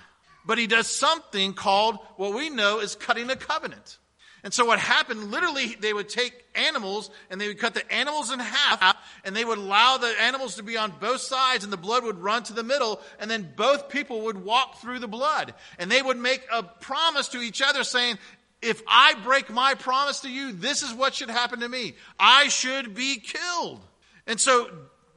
but 0.45 0.57
he 0.57 0.67
does 0.67 0.87
something 0.87 1.53
called 1.53 1.97
what 2.15 2.33
we 2.33 2.49
know 2.49 2.79
is 2.79 2.95
cutting 2.95 3.29
a 3.29 3.35
covenant. 3.35 3.97
And 4.43 4.53
so 4.53 4.65
what 4.65 4.79
happened, 4.79 5.31
literally, 5.31 5.75
they 5.79 5.93
would 5.93 6.09
take 6.09 6.45
animals 6.55 7.09
and 7.29 7.39
they 7.39 7.47
would 7.47 7.59
cut 7.59 7.73
the 7.73 7.91
animals 7.91 8.31
in 8.31 8.39
half 8.39 8.81
and 9.23 9.35
they 9.35 9.45
would 9.45 9.57
allow 9.57 9.97
the 9.97 10.13
animals 10.21 10.55
to 10.55 10.63
be 10.63 10.77
on 10.77 10.93
both 10.99 11.21
sides 11.21 11.63
and 11.63 11.73
the 11.73 11.77
blood 11.77 12.03
would 12.03 12.19
run 12.19 12.43
to 12.43 12.53
the 12.53 12.63
middle 12.63 13.01
and 13.19 13.29
then 13.29 13.53
both 13.55 13.89
people 13.89 14.21
would 14.21 14.43
walk 14.43 14.79
through 14.79 14.99
the 14.99 15.07
blood. 15.07 15.53
And 15.79 15.91
they 15.91 16.01
would 16.01 16.17
make 16.17 16.45
a 16.51 16.63
promise 16.63 17.29
to 17.29 17.39
each 17.39 17.61
other 17.61 17.83
saying, 17.83 18.17
if 18.61 18.81
I 18.87 19.13
break 19.23 19.49
my 19.49 19.75
promise 19.75 20.21
to 20.21 20.29
you, 20.29 20.51
this 20.51 20.81
is 20.81 20.93
what 20.93 21.13
should 21.13 21.29
happen 21.29 21.59
to 21.59 21.69
me. 21.69 21.95
I 22.19 22.47
should 22.47 22.95
be 22.95 23.17
killed. 23.19 23.81
And 24.25 24.39
so 24.39 24.69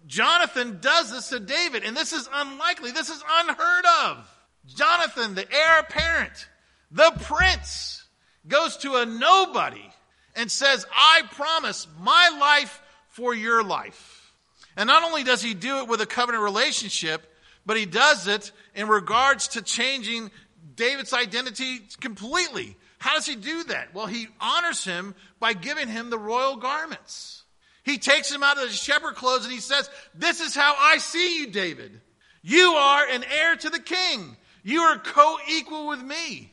Jonathan 0.06 0.78
does 0.80 1.10
this 1.10 1.28
to 1.30 1.40
David, 1.40 1.84
and 1.84 1.96
this 1.96 2.12
is 2.12 2.28
unlikely. 2.32 2.90
This 2.90 3.08
is 3.08 3.22
unheard 3.28 3.84
of. 4.04 4.28
Jonathan, 4.66 5.34
the 5.34 5.50
heir 5.50 5.80
apparent, 5.80 6.48
the 6.90 7.12
prince, 7.22 8.04
goes 8.46 8.76
to 8.78 8.96
a 8.96 9.06
nobody 9.06 9.88
and 10.36 10.50
says, 10.50 10.86
I 10.94 11.22
promise 11.32 11.86
my 12.00 12.36
life 12.40 12.80
for 13.10 13.34
your 13.34 13.62
life. 13.62 14.32
And 14.76 14.86
not 14.86 15.04
only 15.04 15.24
does 15.24 15.42
he 15.42 15.54
do 15.54 15.78
it 15.78 15.88
with 15.88 16.00
a 16.00 16.06
covenant 16.06 16.44
relationship, 16.44 17.26
but 17.66 17.76
he 17.76 17.86
does 17.86 18.26
it 18.26 18.52
in 18.74 18.88
regards 18.88 19.48
to 19.48 19.62
changing 19.62 20.30
David's 20.74 21.12
identity 21.12 21.80
completely. 22.00 22.76
How 22.98 23.14
does 23.14 23.26
he 23.26 23.36
do 23.36 23.64
that? 23.64 23.94
Well, 23.94 24.06
he 24.06 24.28
honors 24.40 24.84
him 24.84 25.14
by 25.38 25.52
giving 25.52 25.88
him 25.88 26.10
the 26.10 26.18
royal 26.18 26.56
garments. 26.56 27.44
He 27.82 27.98
takes 27.98 28.30
him 28.30 28.42
out 28.42 28.58
of 28.58 28.68
the 28.68 28.74
shepherd 28.74 29.14
clothes 29.14 29.44
and 29.44 29.52
he 29.52 29.60
says, 29.60 29.88
This 30.14 30.40
is 30.40 30.54
how 30.54 30.74
I 30.78 30.98
see 30.98 31.40
you, 31.40 31.46
David. 31.48 32.00
You 32.42 32.72
are 32.72 33.06
an 33.06 33.24
heir 33.24 33.56
to 33.56 33.70
the 33.70 33.80
king. 33.80 34.36
You 34.62 34.80
are 34.82 34.98
co 34.98 35.38
equal 35.48 35.88
with 35.88 36.02
me. 36.02 36.52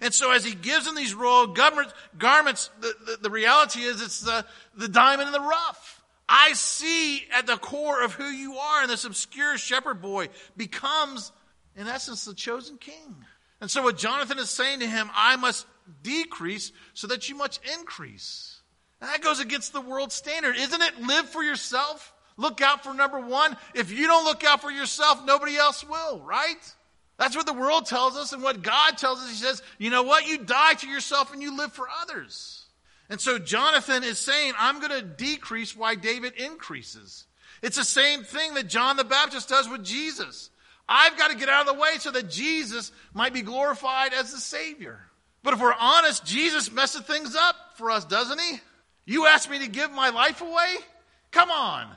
And 0.00 0.14
so, 0.14 0.30
as 0.30 0.44
he 0.44 0.54
gives 0.54 0.86
him 0.86 0.94
these 0.94 1.14
royal 1.14 1.48
garments, 1.48 2.70
the, 2.80 2.94
the, 3.06 3.18
the 3.22 3.30
reality 3.30 3.80
is 3.80 4.00
it's 4.00 4.20
the, 4.20 4.44
the 4.76 4.88
diamond 4.88 5.26
in 5.26 5.32
the 5.32 5.40
rough. 5.40 5.97
I 6.28 6.52
see 6.52 7.24
at 7.32 7.46
the 7.46 7.56
core 7.56 8.02
of 8.02 8.12
who 8.12 8.26
you 8.26 8.56
are, 8.56 8.82
and 8.82 8.90
this 8.90 9.04
obscure 9.04 9.56
shepherd 9.56 10.02
boy 10.02 10.28
becomes, 10.56 11.32
in 11.74 11.86
essence, 11.86 12.24
the 12.24 12.34
chosen 12.34 12.76
king. 12.76 13.16
And 13.60 13.70
so, 13.70 13.82
what 13.82 13.96
Jonathan 13.96 14.38
is 14.38 14.50
saying 14.50 14.80
to 14.80 14.86
him, 14.86 15.10
I 15.14 15.36
must 15.36 15.66
decrease 16.02 16.72
so 16.94 17.06
that 17.06 17.28
you 17.28 17.34
must 17.34 17.60
increase. 17.78 18.60
And 19.00 19.10
that 19.10 19.22
goes 19.22 19.40
against 19.40 19.72
the 19.72 19.80
world 19.80 20.12
standard. 20.12 20.56
Isn't 20.56 20.82
it 20.82 21.00
live 21.00 21.28
for 21.28 21.42
yourself? 21.42 22.12
Look 22.36 22.60
out 22.60 22.84
for 22.84 22.94
number 22.94 23.18
one. 23.20 23.56
If 23.74 23.90
you 23.90 24.06
don't 24.06 24.24
look 24.24 24.44
out 24.44 24.60
for 24.60 24.70
yourself, 24.70 25.24
nobody 25.24 25.56
else 25.56 25.84
will, 25.88 26.20
right? 26.20 26.74
That's 27.18 27.36
what 27.36 27.46
the 27.46 27.52
world 27.52 27.86
tells 27.86 28.16
us 28.16 28.32
and 28.32 28.42
what 28.42 28.62
God 28.62 28.96
tells 28.96 29.18
us. 29.18 29.28
He 29.28 29.36
says, 29.36 29.60
you 29.78 29.90
know 29.90 30.04
what? 30.04 30.26
You 30.26 30.38
die 30.38 30.74
to 30.74 30.86
yourself 30.86 31.32
and 31.32 31.42
you 31.42 31.56
live 31.56 31.72
for 31.72 31.88
others. 32.02 32.57
And 33.10 33.20
so 33.20 33.38
Jonathan 33.38 34.04
is 34.04 34.18
saying, 34.18 34.52
I'm 34.58 34.80
going 34.80 34.92
to 34.92 35.02
decrease 35.02 35.76
why 35.76 35.94
David 35.94 36.34
increases. 36.34 37.24
It's 37.62 37.76
the 37.76 37.84
same 37.84 38.22
thing 38.22 38.54
that 38.54 38.68
John 38.68 38.96
the 38.96 39.04
Baptist 39.04 39.48
does 39.48 39.68
with 39.68 39.84
Jesus. 39.84 40.50
I've 40.88 41.18
got 41.18 41.30
to 41.30 41.36
get 41.36 41.48
out 41.48 41.68
of 41.68 41.74
the 41.74 41.80
way 41.80 41.96
so 41.98 42.10
that 42.10 42.30
Jesus 42.30 42.92
might 43.12 43.34
be 43.34 43.42
glorified 43.42 44.12
as 44.12 44.32
the 44.32 44.38
Savior. 44.38 45.00
But 45.42 45.54
if 45.54 45.60
we're 45.60 45.74
honest, 45.74 46.24
Jesus 46.24 46.70
messes 46.70 47.02
things 47.02 47.34
up 47.34 47.56
for 47.76 47.90
us, 47.90 48.04
doesn't 48.04 48.40
he? 48.40 48.60
You 49.06 49.26
asked 49.26 49.50
me 49.50 49.60
to 49.60 49.68
give 49.68 49.90
my 49.90 50.10
life 50.10 50.40
away? 50.40 50.76
Come 51.30 51.50
on. 51.50 51.88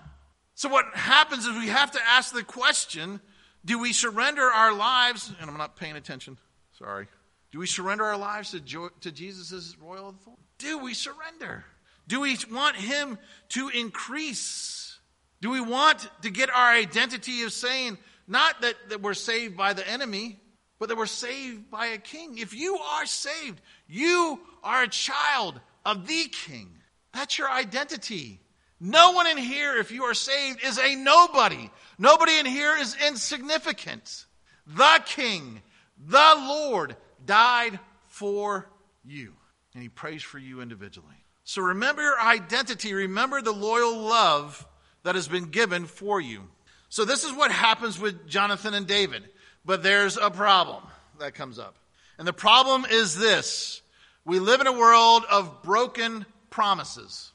So 0.55 0.69
what 0.69 0.85
happens 0.93 1.45
is 1.45 1.57
we 1.57 1.67
have 1.67 1.91
to 1.91 1.99
ask 2.07 2.33
the 2.33 2.43
question, 2.43 3.19
do 3.65 3.79
we 3.79 3.93
surrender 3.93 4.43
our 4.43 4.73
lives, 4.73 5.31
and 5.39 5.49
I'm 5.49 5.57
not 5.57 5.75
paying 5.75 5.95
attention, 5.95 6.37
sorry. 6.77 7.07
Do 7.51 7.59
we 7.59 7.67
surrender 7.67 8.05
our 8.05 8.17
lives 8.17 8.51
to, 8.51 8.59
jo- 8.59 8.91
to 9.01 9.11
Jesus' 9.11 9.75
royal 9.81 10.09
authority? 10.09 10.41
Do 10.61 10.77
we 10.77 10.93
surrender? 10.93 11.65
Do 12.07 12.21
we 12.21 12.37
want 12.51 12.75
him 12.75 13.17
to 13.49 13.69
increase? 13.69 14.99
Do 15.41 15.49
we 15.49 15.61
want 15.61 16.07
to 16.21 16.29
get 16.29 16.49
our 16.49 16.71
identity 16.71 17.43
of 17.43 17.51
saying, 17.51 17.97
not 18.27 18.61
that, 18.61 18.75
that 18.89 19.01
we're 19.01 19.13
saved 19.13 19.57
by 19.57 19.73
the 19.73 19.87
enemy, 19.87 20.39
but 20.79 20.89
that 20.89 20.97
we're 20.97 21.05
saved 21.05 21.69
by 21.69 21.87
a 21.87 21.97
king. 21.97 22.37
If 22.37 22.53
you 22.53 22.77
are 22.77 23.05
saved, 23.05 23.61
you 23.87 24.39
are 24.63 24.83
a 24.83 24.87
child 24.87 25.59
of 25.85 26.07
the 26.07 26.25
king. 26.25 26.69
That's 27.13 27.37
your 27.37 27.49
identity. 27.49 28.39
No 28.79 29.11
one 29.11 29.27
in 29.27 29.37
here, 29.37 29.77
if 29.77 29.91
you 29.91 30.05
are 30.05 30.13
saved, 30.13 30.63
is 30.63 30.79
a 30.79 30.95
nobody. 30.95 31.69
Nobody 31.99 32.37
in 32.37 32.45
here 32.45 32.75
is 32.77 32.95
insignificant. 33.07 34.25
The 34.65 35.03
king, 35.05 35.61
the 36.03 36.33
Lord, 36.37 36.95
died 37.25 37.79
for 38.07 38.67
you. 39.03 39.33
And 39.73 39.81
he 39.81 39.89
prays 39.89 40.21
for 40.21 40.37
you 40.37 40.61
individually. 40.61 41.25
So 41.43 41.61
remember 41.61 42.01
your 42.01 42.19
identity. 42.19 42.93
Remember 42.93 43.41
the 43.41 43.51
loyal 43.51 43.97
love 43.97 44.65
that 45.03 45.15
has 45.15 45.27
been 45.27 45.45
given 45.45 45.85
for 45.85 46.21
you. 46.21 46.43
So 46.89 47.05
this 47.05 47.23
is 47.23 47.33
what 47.33 47.51
happens 47.51 47.99
with 47.99 48.27
Jonathan 48.27 48.73
and 48.73 48.85
David. 48.85 49.23
But 49.65 49.83
there's 49.83 50.17
a 50.17 50.29
problem 50.29 50.83
that 51.19 51.35
comes 51.35 51.57
up. 51.57 51.75
And 52.17 52.27
the 52.27 52.33
problem 52.33 52.85
is 52.89 53.17
this 53.17 53.81
we 54.25 54.39
live 54.39 54.61
in 54.61 54.67
a 54.67 54.77
world 54.77 55.23
of 55.29 55.63
broken 55.63 56.25
promises. 56.49 57.31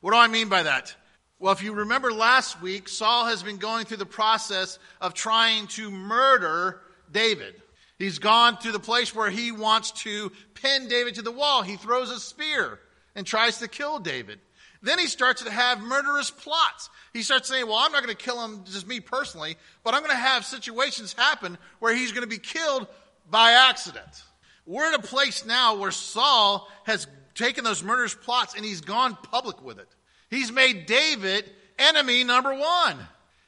What 0.00 0.12
do 0.12 0.16
I 0.16 0.28
mean 0.28 0.48
by 0.48 0.62
that? 0.62 0.94
Well, 1.38 1.52
if 1.52 1.62
you 1.62 1.72
remember 1.72 2.12
last 2.12 2.60
week, 2.62 2.88
Saul 2.88 3.26
has 3.26 3.42
been 3.42 3.56
going 3.56 3.86
through 3.86 3.96
the 3.98 4.06
process 4.06 4.78
of 5.00 5.14
trying 5.14 5.66
to 5.68 5.90
murder 5.90 6.80
David. 7.10 7.60
He's 8.00 8.18
gone 8.18 8.56
to 8.60 8.72
the 8.72 8.80
place 8.80 9.14
where 9.14 9.28
he 9.28 9.52
wants 9.52 9.90
to 10.04 10.32
pin 10.54 10.88
David 10.88 11.16
to 11.16 11.22
the 11.22 11.30
wall. 11.30 11.60
He 11.60 11.76
throws 11.76 12.10
a 12.10 12.18
spear 12.18 12.80
and 13.14 13.26
tries 13.26 13.58
to 13.58 13.68
kill 13.68 13.98
David. 13.98 14.40
Then 14.80 14.98
he 14.98 15.06
starts 15.06 15.44
to 15.44 15.50
have 15.50 15.82
murderous 15.82 16.30
plots. 16.30 16.88
He 17.12 17.20
starts 17.22 17.46
saying, 17.46 17.66
Well, 17.66 17.76
I'm 17.76 17.92
not 17.92 18.02
going 18.02 18.16
to 18.16 18.24
kill 18.24 18.42
him, 18.42 18.64
just 18.64 18.88
me 18.88 19.00
personally, 19.00 19.58
but 19.84 19.92
I'm 19.92 20.00
going 20.00 20.12
to 20.12 20.16
have 20.16 20.46
situations 20.46 21.12
happen 21.12 21.58
where 21.80 21.94
he's 21.94 22.12
going 22.12 22.22
to 22.22 22.26
be 22.26 22.38
killed 22.38 22.86
by 23.30 23.50
accident. 23.68 24.22
We're 24.64 24.94
at 24.94 24.98
a 24.98 25.06
place 25.06 25.44
now 25.44 25.76
where 25.76 25.90
Saul 25.90 26.70
has 26.84 27.06
taken 27.34 27.64
those 27.64 27.82
murderous 27.82 28.14
plots 28.14 28.54
and 28.54 28.64
he's 28.64 28.80
gone 28.80 29.14
public 29.24 29.62
with 29.62 29.78
it. 29.78 29.88
He's 30.30 30.50
made 30.50 30.86
David 30.86 31.44
enemy 31.78 32.24
number 32.24 32.54
one. 32.54 32.96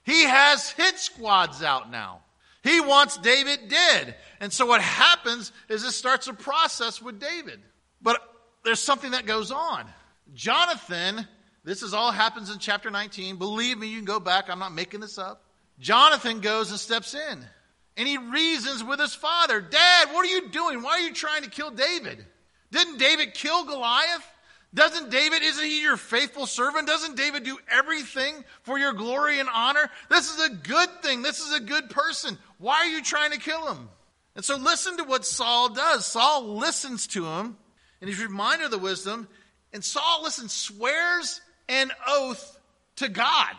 He 0.05 0.25
has 0.25 0.69
hit 0.69 0.99
squads 0.99 1.63
out 1.63 1.91
now. 1.91 2.21
He 2.63 2.81
wants 2.81 3.17
David 3.19 3.69
dead. 3.69 4.17
And 4.41 4.53
so 4.53 4.67
what 4.67 4.81
happens 4.81 5.53
is 5.69 5.83
this 5.83 5.97
starts 5.97 6.29
a 6.29 6.35
process 6.35 7.03
with 7.03 7.19
David. 7.19 7.61
But 8.01 8.21
there's 8.65 8.81
something 8.81 9.13
that 9.13 9.27
goes 9.27 9.51
on. 9.51 9.87
Jonathan, 10.33 11.27
this 11.65 11.83
is 11.83 11.93
all 11.95 12.13
happens 12.13 12.51
in 12.51 12.59
chapter 12.59 12.91
19. 12.91 13.37
Believe 13.37 13.79
me, 13.79 13.89
you 13.89 13.97
can 13.97 14.05
go 14.05 14.21
back. 14.21 14.49
I'm 14.49 14.59
not 14.59 14.73
making 14.73 15.01
this 15.01 15.19
up. 15.19 15.45
Jonathan 15.79 16.41
goes 16.41 16.71
and 16.71 16.79
steps 16.79 17.15
in. 17.15 17.45
And 17.97 18.09
he 18.09 18.17
reasons 18.17 18.83
with 18.83 19.01
his 19.01 19.15
father 19.15 19.61
Dad, 19.61 20.09
what 20.13 20.25
are 20.25 20.31
you 20.31 20.49
doing? 20.49 20.83
Why 20.83 20.93
are 20.93 21.01
you 21.01 21.13
trying 21.13 21.43
to 21.43 21.51
kill 21.51 21.71
David? 21.71 22.25
Didn't 22.71 22.99
David 22.99 23.35
kill 23.35 23.65
Goliath? 23.65 24.27
Doesn't 24.75 25.11
David, 25.11 25.43
isn't 25.43 25.65
he 25.65 25.83
your 25.83 25.99
faithful 25.99 26.47
servant? 26.47 26.87
Doesn't 26.87 27.17
David 27.17 27.45
do 27.45 27.59
everything 27.69 28.43
for 28.63 28.79
your 28.79 28.95
glory 28.95 29.39
and 29.39 29.49
honor? 29.53 29.91
This 30.09 30.31
is 30.31 30.47
a 30.47 30.55
good 30.55 30.89
thing. 31.03 31.21
This 31.21 31.41
is 31.41 31.55
a 31.55 31.61
good 31.61 31.91
person. 31.91 32.39
Why 32.59 32.77
are 32.77 32.87
you 32.87 33.03
trying 33.03 33.33
to 33.33 33.39
kill 33.39 33.73
him? 33.73 33.89
And 34.35 34.45
so 34.45 34.57
listen 34.57 34.97
to 34.97 35.05
what 35.05 35.27
Saul 35.27 35.69
does. 35.69 36.07
Saul 36.07 36.57
listens 36.57 37.07
to 37.09 37.27
him, 37.27 37.57
and 38.01 38.09
he's 38.09 38.23
reminded 38.23 38.67
of 38.67 38.71
the 38.71 38.79
wisdom, 38.79 39.29
and 39.75 39.85
Saul, 39.85 40.23
listen, 40.23 40.49
swears 40.49 41.41
an 41.69 41.91
oath 42.09 42.59
to 42.97 43.09
God. 43.09 43.55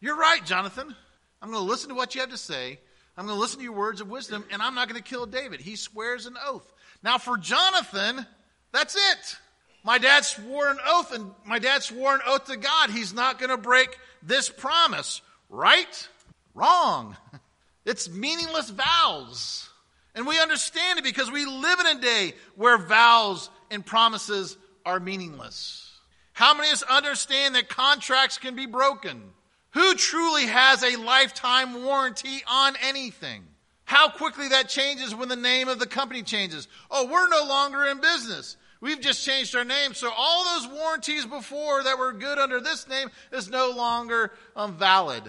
You're 0.00 0.16
right, 0.16 0.44
Jonathan. 0.44 0.94
I'm 1.40 1.50
going 1.50 1.64
to 1.64 1.70
listen 1.70 1.90
to 1.90 1.94
what 1.94 2.14
you 2.14 2.20
have 2.20 2.30
to 2.30 2.36
say. 2.36 2.80
I'm 3.16 3.26
going 3.26 3.36
to 3.36 3.40
listen 3.40 3.58
to 3.58 3.64
your 3.64 3.72
words 3.72 4.00
of 4.00 4.08
wisdom, 4.08 4.44
and 4.50 4.60
I'm 4.60 4.74
not 4.74 4.88
going 4.88 5.00
to 5.00 5.08
kill 5.08 5.26
David. 5.26 5.60
He 5.60 5.76
swears 5.76 6.26
an 6.26 6.36
oath. 6.44 6.72
Now, 7.02 7.18
for 7.18 7.36
Jonathan, 7.36 8.26
that's 8.72 8.96
it. 8.96 9.36
My 9.84 9.98
dad 9.98 10.24
swore 10.24 10.68
an 10.68 10.78
oath, 10.86 11.12
and 11.12 11.30
my 11.46 11.58
dad 11.58 11.82
swore 11.82 12.14
an 12.14 12.20
oath 12.26 12.46
to 12.46 12.56
God. 12.56 12.90
He's 12.90 13.14
not 13.14 13.38
going 13.38 13.50
to 13.50 13.56
break 13.56 13.98
this 14.22 14.50
promise. 14.50 15.22
Right? 15.48 16.08
Wrong. 16.54 17.16
It's 17.84 18.10
meaningless 18.10 18.68
vows. 18.68 19.66
And 20.14 20.26
we 20.26 20.38
understand 20.38 20.98
it 20.98 21.04
because 21.06 21.30
we 21.30 21.46
live 21.46 21.80
in 21.80 21.86
a 21.86 22.00
day 22.02 22.34
where 22.54 22.76
vows 22.76 23.48
and 23.70 23.84
promises 23.84 24.58
are 24.84 25.00
meaningless? 25.00 25.90
How 26.32 26.54
many 26.54 26.68
of 26.68 26.74
us 26.74 26.82
understand 26.82 27.54
that 27.54 27.68
contracts 27.68 28.38
can 28.38 28.56
be 28.56 28.66
broken? 28.66 29.22
Who 29.70 29.94
truly 29.94 30.46
has 30.46 30.82
a 30.82 30.96
lifetime 30.96 31.84
warranty 31.84 32.42
on 32.48 32.74
anything? 32.82 33.44
How 33.84 34.08
quickly 34.08 34.48
that 34.48 34.68
changes 34.68 35.14
when 35.14 35.28
the 35.28 35.36
name 35.36 35.68
of 35.68 35.78
the 35.78 35.86
company 35.86 36.22
changes. 36.22 36.68
Oh, 36.90 37.06
we're 37.06 37.28
no 37.28 37.44
longer 37.48 37.84
in 37.84 38.00
business. 38.00 38.56
We've 38.80 39.00
just 39.00 39.24
changed 39.24 39.56
our 39.56 39.64
name. 39.64 39.94
So 39.94 40.10
all 40.16 40.44
those 40.44 40.68
warranties 40.72 41.26
before 41.26 41.82
that 41.82 41.98
were 41.98 42.12
good 42.12 42.38
under 42.38 42.60
this 42.60 42.88
name 42.88 43.10
is 43.32 43.50
no 43.50 43.70
longer 43.70 44.32
um, 44.54 44.76
valid. 44.76 45.22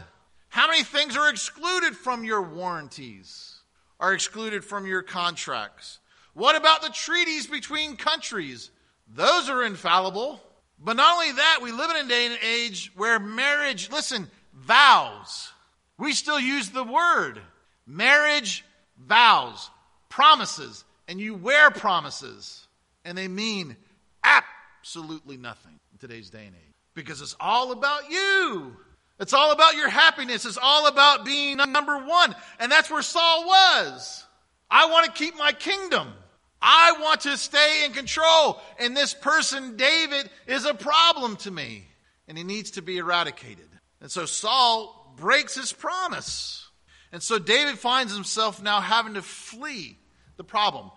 How 0.50 0.68
many 0.68 0.84
things 0.84 1.18
are 1.18 1.30
excluded 1.30 1.96
from 1.96 2.24
your 2.24 2.42
warranties? 2.42 3.56
Are 4.00 4.14
excluded 4.14 4.64
from 4.64 4.86
your 4.86 5.02
contracts? 5.02 6.00
What 6.34 6.56
about 6.56 6.82
the 6.82 6.90
treaties 6.90 7.48
between 7.48 7.98
countries? 7.98 8.72
Those 9.14 9.50
are 9.50 9.64
infallible. 9.64 10.42
But 10.82 10.96
not 10.96 11.16
only 11.16 11.34
that, 11.34 11.60
we 11.62 11.72
live 11.72 11.92
in 11.92 12.06
a 12.06 12.08
day 12.10 12.28
and 12.28 12.40
age 12.42 12.92
where 12.96 13.20
marriage, 13.20 13.90
listen, 13.92 14.30
vows. 14.54 15.52
We 15.98 16.14
still 16.14 16.40
use 16.40 16.70
the 16.70 16.84
word 16.84 17.42
marriage 17.86 18.64
vows, 18.98 19.70
promises, 20.08 20.86
and 21.08 21.20
you 21.20 21.36
wear 21.36 21.72
promises, 21.72 22.68
and 23.06 23.18
they 23.18 23.28
mean 23.28 23.76
absolutely 24.24 25.38
nothing 25.38 25.80
in 25.92 25.98
today's 26.00 26.30
day 26.30 26.46
and 26.46 26.56
age 26.56 26.74
because 26.94 27.22
it's 27.22 27.36
all 27.40 27.72
about 27.72 28.10
you. 28.10 28.76
It's 29.20 29.34
all 29.34 29.52
about 29.52 29.76
your 29.76 29.90
happiness. 29.90 30.46
It's 30.46 30.58
all 30.62 30.88
about 30.88 31.26
being 31.26 31.58
number 31.58 31.98
one. 31.98 32.36
And 32.60 32.72
that's 32.72 32.90
where 32.90 33.02
Saul 33.02 33.46
was. 33.46 34.26
I 34.72 34.90
want 34.90 35.06
to 35.06 35.12
keep 35.12 35.38
my 35.38 35.52
kingdom. 35.52 36.14
I 36.62 36.96
want 37.02 37.22
to 37.22 37.38
stay 37.38 37.84
in 37.86 37.92
control. 37.92 38.62
And 38.80 38.96
this 38.96 39.14
person, 39.14 39.76
David, 39.78 40.30
is 40.48 40.66
a 40.66 40.74
problem 40.74 41.36
to 41.38 41.52
me. 41.52 41.86
And 42.28 42.38
he 42.38 42.44
needs 42.44 42.72
to 42.72 42.82
be 42.82 42.98
eradicated. 42.98 43.68
And 44.02 44.10
so 44.10 44.26
Saul 44.26 45.14
breaks 45.18 45.56
his 45.56 45.74
promise. 45.74 46.70
And 47.12 47.22
so 47.22 47.40
David 47.40 47.78
finds 47.78 48.14
himself 48.14 48.62
now 48.62 48.80
having 48.80 49.16
to 49.16 49.22
flee 49.22 49.98
the 50.38 50.44
problem. 50.44 50.92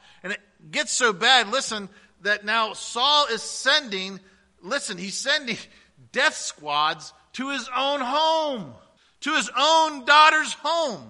Gets 0.71 0.92
so 0.92 1.12
bad, 1.12 1.49
listen, 1.50 1.88
that 2.23 2.45
now 2.45 2.73
Saul 2.73 3.26
is 3.26 3.42
sending, 3.42 4.21
listen, 4.62 4.99
he's 4.99 5.14
sending 5.16 5.57
death 6.12 6.37
squads 6.37 7.12
to 7.35 7.50
his 7.50 7.69
own 7.75 8.00
home, 8.00 8.75
to 9.21 9.35
his 9.35 9.50
own 9.57 10.04
daughter's 10.04 10.52
home, 10.54 11.02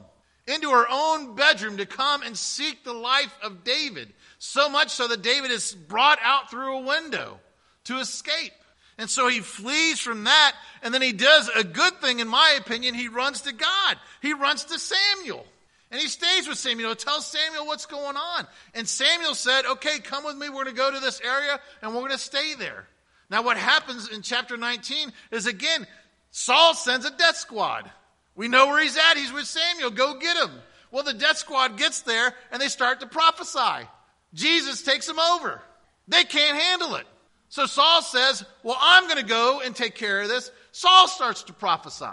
into 0.46 0.70
her 0.70 0.86
own 0.90 1.34
bedroom 1.34 1.76
to 1.76 1.86
come 1.86 2.22
and 2.22 2.36
seek 2.36 2.84
the 2.84 2.92
life 2.92 3.36
of 3.42 3.64
David. 3.64 4.12
So 4.38 4.68
much 4.68 4.90
so 4.90 5.06
that 5.08 5.22
David 5.22 5.50
is 5.50 5.72
brought 5.72 6.18
out 6.22 6.50
through 6.50 6.78
a 6.78 6.86
window 6.86 7.38
to 7.84 7.98
escape. 7.98 8.52
And 8.98 9.08
so 9.08 9.28
he 9.28 9.40
flees 9.40 10.00
from 10.00 10.24
that, 10.24 10.54
and 10.82 10.92
then 10.92 11.02
he 11.02 11.12
does 11.12 11.48
a 11.48 11.64
good 11.64 12.00
thing, 12.00 12.20
in 12.20 12.28
my 12.28 12.56
opinion. 12.58 12.94
He 12.94 13.08
runs 13.08 13.42
to 13.42 13.52
God. 13.52 13.96
He 14.20 14.32
runs 14.32 14.64
to 14.64 14.78
Samuel. 14.78 15.46
And 15.92 16.00
he 16.00 16.08
stays 16.08 16.48
with 16.48 16.56
Samuel, 16.56 16.94
tells 16.96 17.26
Samuel 17.26 17.66
what's 17.66 17.84
going 17.84 18.16
on. 18.16 18.46
And 18.72 18.88
Samuel 18.88 19.34
said, 19.34 19.66
Okay, 19.66 19.98
come 19.98 20.24
with 20.24 20.36
me. 20.36 20.48
We're 20.48 20.64
going 20.64 20.74
to 20.74 20.80
go 20.80 20.90
to 20.90 21.00
this 21.00 21.20
area 21.20 21.60
and 21.82 21.92
we're 21.92 22.00
going 22.00 22.12
to 22.12 22.18
stay 22.18 22.54
there. 22.54 22.86
Now, 23.28 23.42
what 23.42 23.58
happens 23.58 24.08
in 24.08 24.22
chapter 24.22 24.56
19 24.56 25.12
is 25.30 25.46
again, 25.46 25.86
Saul 26.30 26.72
sends 26.72 27.04
a 27.04 27.10
death 27.10 27.36
squad. 27.36 27.90
We 28.34 28.48
know 28.48 28.68
where 28.68 28.82
he's 28.82 28.96
at. 28.96 29.18
He's 29.18 29.32
with 29.34 29.44
Samuel. 29.44 29.90
Go 29.90 30.18
get 30.18 30.34
him. 30.38 30.50
Well, 30.90 31.04
the 31.04 31.12
death 31.12 31.36
squad 31.36 31.76
gets 31.76 32.00
there 32.02 32.34
and 32.50 32.60
they 32.60 32.68
start 32.68 33.00
to 33.00 33.06
prophesy. 33.06 33.86
Jesus 34.32 34.82
takes 34.82 35.06
them 35.06 35.18
over. 35.18 35.60
They 36.08 36.24
can't 36.24 36.58
handle 36.58 36.94
it. 36.94 37.06
So 37.50 37.66
Saul 37.66 38.00
says, 38.00 38.42
Well, 38.62 38.78
I'm 38.80 39.08
going 39.08 39.20
to 39.20 39.28
go 39.28 39.60
and 39.62 39.76
take 39.76 39.94
care 39.94 40.22
of 40.22 40.28
this. 40.28 40.50
Saul 40.72 41.06
starts 41.06 41.42
to 41.44 41.52
prophesy. 41.52 42.06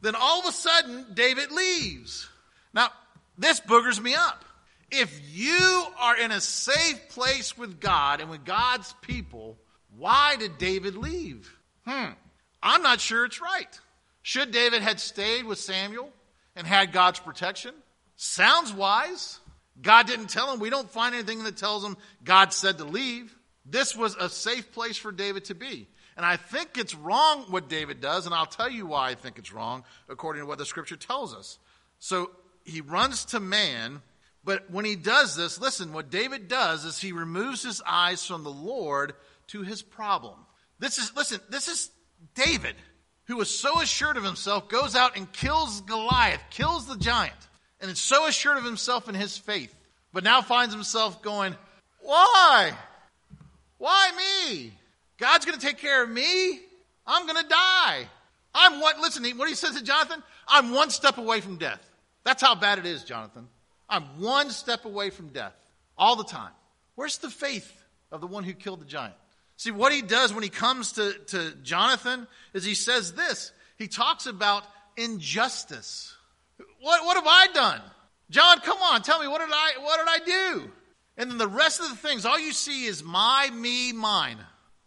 Then 0.00 0.14
all 0.14 0.38
of 0.38 0.46
a 0.46 0.52
sudden, 0.52 1.06
David 1.12 1.50
leaves. 1.50 2.28
Now, 2.72 2.90
this 3.38 3.60
boogers 3.60 4.00
me 4.00 4.14
up. 4.14 4.44
If 4.90 5.20
you 5.32 5.84
are 5.98 6.16
in 6.16 6.30
a 6.30 6.40
safe 6.40 7.08
place 7.08 7.58
with 7.58 7.80
God 7.80 8.20
and 8.20 8.30
with 8.30 8.44
God's 8.44 8.92
people, 9.02 9.58
why 9.96 10.36
did 10.36 10.58
David 10.58 10.96
leave? 10.96 11.52
Hmm. 11.86 12.12
I'm 12.62 12.82
not 12.82 13.00
sure 13.00 13.24
it's 13.24 13.40
right. 13.40 13.80
Should 14.22 14.50
David 14.50 14.82
had 14.82 15.00
stayed 15.00 15.44
with 15.44 15.58
Samuel 15.58 16.10
and 16.54 16.66
had 16.66 16.92
God's 16.92 17.20
protection? 17.20 17.74
Sounds 18.16 18.72
wise. 18.72 19.40
God 19.80 20.06
didn't 20.06 20.30
tell 20.30 20.52
him. 20.52 20.60
We 20.60 20.70
don't 20.70 20.90
find 20.90 21.14
anything 21.14 21.44
that 21.44 21.56
tells 21.56 21.84
him 21.84 21.96
God 22.24 22.52
said 22.52 22.78
to 22.78 22.84
leave. 22.84 23.36
This 23.64 23.94
was 23.96 24.16
a 24.16 24.28
safe 24.28 24.72
place 24.72 24.96
for 24.96 25.12
David 25.12 25.46
to 25.46 25.54
be. 25.54 25.88
And 26.16 26.24
I 26.24 26.36
think 26.36 26.78
it's 26.78 26.94
wrong 26.94 27.44
what 27.50 27.68
David 27.68 28.00
does, 28.00 28.24
and 28.24 28.34
I'll 28.34 28.46
tell 28.46 28.70
you 28.70 28.86
why 28.86 29.10
I 29.10 29.14
think 29.14 29.38
it's 29.38 29.52
wrong 29.52 29.84
according 30.08 30.42
to 30.42 30.46
what 30.46 30.58
the 30.58 30.64
scripture 30.64 30.96
tells 30.96 31.34
us. 31.34 31.58
So 31.98 32.30
he 32.66 32.80
runs 32.80 33.26
to 33.26 33.40
man, 33.40 34.02
but 34.44 34.70
when 34.70 34.84
he 34.84 34.96
does 34.96 35.36
this, 35.36 35.60
listen, 35.60 35.92
what 35.92 36.10
David 36.10 36.48
does 36.48 36.84
is 36.84 36.98
he 36.98 37.12
removes 37.12 37.62
his 37.62 37.82
eyes 37.86 38.24
from 38.26 38.44
the 38.44 38.50
Lord 38.50 39.14
to 39.48 39.62
his 39.62 39.82
problem. 39.82 40.34
This 40.78 40.98
is, 40.98 41.14
listen, 41.16 41.40
this 41.48 41.68
is 41.68 41.90
David, 42.34 42.74
who 43.24 43.36
was 43.36 43.50
so 43.50 43.80
assured 43.80 44.16
of 44.16 44.24
himself, 44.24 44.68
goes 44.68 44.94
out 44.94 45.16
and 45.16 45.32
kills 45.32 45.80
Goliath, 45.82 46.42
kills 46.50 46.86
the 46.86 46.96
giant, 46.96 47.34
and 47.80 47.90
is 47.90 47.98
so 47.98 48.26
assured 48.26 48.58
of 48.58 48.64
himself 48.64 49.08
in 49.08 49.14
his 49.14 49.38
faith, 49.38 49.74
but 50.12 50.24
now 50.24 50.42
finds 50.42 50.74
himself 50.74 51.22
going, 51.22 51.54
Why? 52.00 52.72
Why 53.78 54.10
me? 54.50 54.72
God's 55.18 55.44
going 55.44 55.58
to 55.58 55.66
take 55.66 55.78
care 55.78 56.02
of 56.02 56.10
me. 56.10 56.60
I'm 57.06 57.26
going 57.26 57.42
to 57.42 57.48
die. 57.48 58.06
I'm 58.54 58.80
what, 58.80 58.98
listen, 58.98 59.24
what 59.36 59.48
he 59.48 59.54
says 59.54 59.76
to 59.76 59.84
Jonathan? 59.84 60.22
I'm 60.48 60.72
one 60.72 60.90
step 60.90 61.18
away 61.18 61.40
from 61.40 61.56
death. 61.56 61.85
That's 62.26 62.42
how 62.42 62.56
bad 62.56 62.80
it 62.80 62.86
is, 62.86 63.04
Jonathan. 63.04 63.46
I'm 63.88 64.02
one 64.20 64.50
step 64.50 64.84
away 64.84 65.10
from 65.10 65.28
death 65.28 65.54
all 65.96 66.16
the 66.16 66.24
time. 66.24 66.50
Where's 66.96 67.18
the 67.18 67.30
faith 67.30 67.72
of 68.10 68.20
the 68.20 68.26
one 68.26 68.42
who 68.42 68.52
killed 68.52 68.80
the 68.80 68.84
giant? 68.84 69.14
See, 69.56 69.70
what 69.70 69.92
he 69.92 70.02
does 70.02 70.34
when 70.34 70.42
he 70.42 70.48
comes 70.48 70.94
to, 70.94 71.12
to 71.28 71.52
Jonathan 71.62 72.26
is 72.52 72.64
he 72.64 72.74
says 72.74 73.12
this. 73.12 73.52
He 73.78 73.86
talks 73.86 74.26
about 74.26 74.64
injustice. 74.96 76.16
What, 76.80 77.04
what 77.04 77.16
have 77.16 77.28
I 77.28 77.46
done? 77.54 77.80
John, 78.28 78.58
come 78.58 78.78
on, 78.78 79.02
tell 79.02 79.20
me, 79.20 79.28
what 79.28 79.40
did 79.40 79.50
I, 79.52 79.74
what 79.80 79.98
did 79.98 80.08
I 80.08 80.24
do? 80.26 80.70
And 81.16 81.30
then 81.30 81.38
the 81.38 81.46
rest 81.46 81.78
of 81.78 81.90
the 81.90 81.96
things, 81.96 82.26
all 82.26 82.40
you 82.40 82.50
see 82.50 82.86
is 82.86 83.04
my, 83.04 83.48
me, 83.54 83.92
mine. 83.92 84.38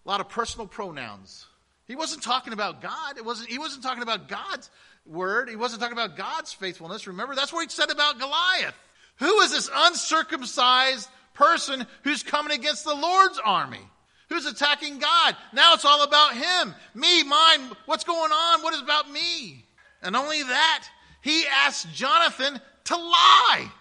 A 0.05 0.09
lot 0.09 0.19
of 0.19 0.27
personal 0.27 0.67
pronouns. 0.67 1.45
He 1.85 1.95
wasn't 1.95 2.21
talking 2.21 2.51
about 2.51 2.81
God. 2.81 3.17
It 3.17 3.23
wasn't, 3.23 3.49
he 3.49 3.59
wasn't 3.59 3.81
talking 3.81 4.03
about 4.03 4.27
God's 4.27 4.69
word. 5.09 5.49
He 5.49 5.55
wasn't 5.55 5.81
talking 5.81 5.97
about 5.97 6.17
God's 6.17 6.53
faithfulness. 6.53 7.07
Remember, 7.07 7.35
that's 7.35 7.51
what 7.51 7.63
he 7.63 7.69
said 7.69 7.89
about 7.89 8.19
Goliath. 8.19 8.75
Who 9.17 9.39
is 9.41 9.51
this 9.51 9.69
uncircumcised 9.73 11.09
person 11.33 11.85
who's 12.03 12.23
coming 12.23 12.57
against 12.57 12.85
the 12.85 12.93
Lord's 12.93 13.39
army? 13.43 13.81
Who's 14.29 14.45
attacking 14.45 14.99
God? 14.99 15.35
Now 15.53 15.73
it's 15.73 15.85
all 15.85 16.03
about 16.03 16.35
him. 16.35 16.75
Me, 16.93 17.23
mine, 17.23 17.61
what's 17.85 18.03
going 18.03 18.31
on? 18.31 18.61
What 18.61 18.73
is 18.73 18.81
about 18.81 19.11
me? 19.11 19.65
And 20.01 20.15
only 20.15 20.43
that, 20.43 20.87
he 21.21 21.45
asked 21.65 21.91
Jonathan 21.93 22.61
to 22.85 22.95
lie. 22.95 23.71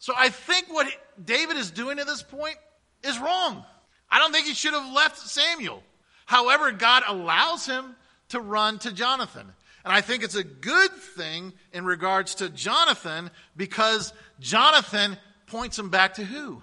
So 0.00 0.12
I 0.16 0.28
think 0.28 0.66
what 0.68 0.86
David 1.24 1.56
is 1.56 1.70
doing 1.70 1.98
at 1.98 2.06
this 2.06 2.22
point 2.22 2.56
is 3.02 3.18
wrong. 3.18 3.64
I 4.10 4.18
don't 4.18 4.32
think 4.32 4.46
he 4.46 4.54
should 4.54 4.74
have 4.74 4.92
left 4.92 5.18
Samuel. 5.18 5.82
However, 6.26 6.72
God 6.72 7.04
allows 7.06 7.64
him 7.64 7.94
to 8.30 8.40
run 8.40 8.78
to 8.80 8.92
Jonathan. 8.92 9.46
And 9.88 9.96
I 9.96 10.02
think 10.02 10.22
it's 10.22 10.34
a 10.34 10.44
good 10.44 10.90
thing 10.92 11.54
in 11.72 11.86
regards 11.86 12.34
to 12.36 12.50
Jonathan 12.50 13.30
because 13.56 14.12
Jonathan 14.38 15.16
points 15.46 15.78
him 15.78 15.88
back 15.88 16.16
to 16.16 16.24
who? 16.24 16.62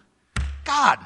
God. 0.63 0.99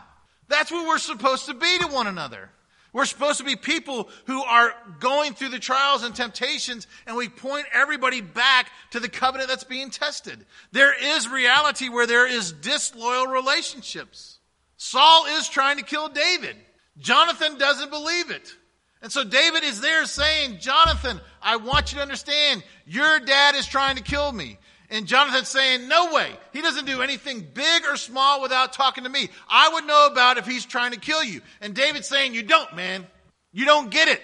That's 0.49 0.69
what 0.69 0.85
we're 0.85 0.97
supposed 0.97 1.45
to 1.45 1.53
be 1.53 1.77
to 1.79 1.87
one 1.87 2.07
another. 2.07 2.49
We're 2.91 3.05
supposed 3.05 3.37
to 3.37 3.45
be 3.45 3.55
people 3.55 4.09
who 4.25 4.43
are 4.43 4.73
going 4.99 5.33
through 5.33 5.47
the 5.47 5.59
trials 5.59 6.03
and 6.03 6.13
temptations, 6.13 6.87
and 7.07 7.15
we 7.15 7.29
point 7.29 7.67
everybody 7.71 8.19
back 8.19 8.69
to 8.91 8.99
the 8.99 9.07
covenant 9.07 9.47
that's 9.47 9.63
being 9.63 9.89
tested. 9.89 10.45
There 10.73 10.93
is 11.01 11.29
reality 11.29 11.87
where 11.87 12.05
there 12.05 12.27
is 12.27 12.51
disloyal 12.51 13.27
relationships. 13.27 14.39
Saul 14.75 15.25
is 15.37 15.47
trying 15.47 15.77
to 15.77 15.85
kill 15.85 16.09
David. 16.09 16.57
Jonathan 16.97 17.57
doesn't 17.57 17.91
believe 17.91 18.29
it. 18.29 18.53
And 19.01 19.11
so 19.11 19.23
David 19.23 19.63
is 19.63 19.81
there 19.81 20.05
saying, 20.05 20.59
Jonathan, 20.59 21.21
I 21.41 21.55
want 21.55 21.91
you 21.91 21.97
to 21.97 22.01
understand, 22.01 22.63
your 22.85 23.19
dad 23.19 23.55
is 23.55 23.65
trying 23.65 23.95
to 23.95 24.03
kill 24.03 24.31
me. 24.31 24.57
And 24.89 25.05
Jonathan's 25.05 25.47
saying, 25.47 25.87
no 25.87 26.13
way. 26.13 26.31
He 26.51 26.61
doesn't 26.61 26.85
do 26.85 27.01
anything 27.01 27.47
big 27.53 27.83
or 27.85 27.95
small 27.95 28.41
without 28.41 28.73
talking 28.73 29.03
to 29.03 29.09
me. 29.09 29.29
I 29.47 29.69
would 29.73 29.85
know 29.85 30.07
about 30.11 30.37
if 30.37 30.47
he's 30.47 30.65
trying 30.65 30.91
to 30.91 30.99
kill 30.99 31.23
you. 31.23 31.41
And 31.61 31.75
David's 31.75 32.07
saying, 32.07 32.33
you 32.33 32.43
don't, 32.43 32.75
man. 32.75 33.05
You 33.51 33.65
don't 33.65 33.91
get 33.91 34.07
it. 34.07 34.21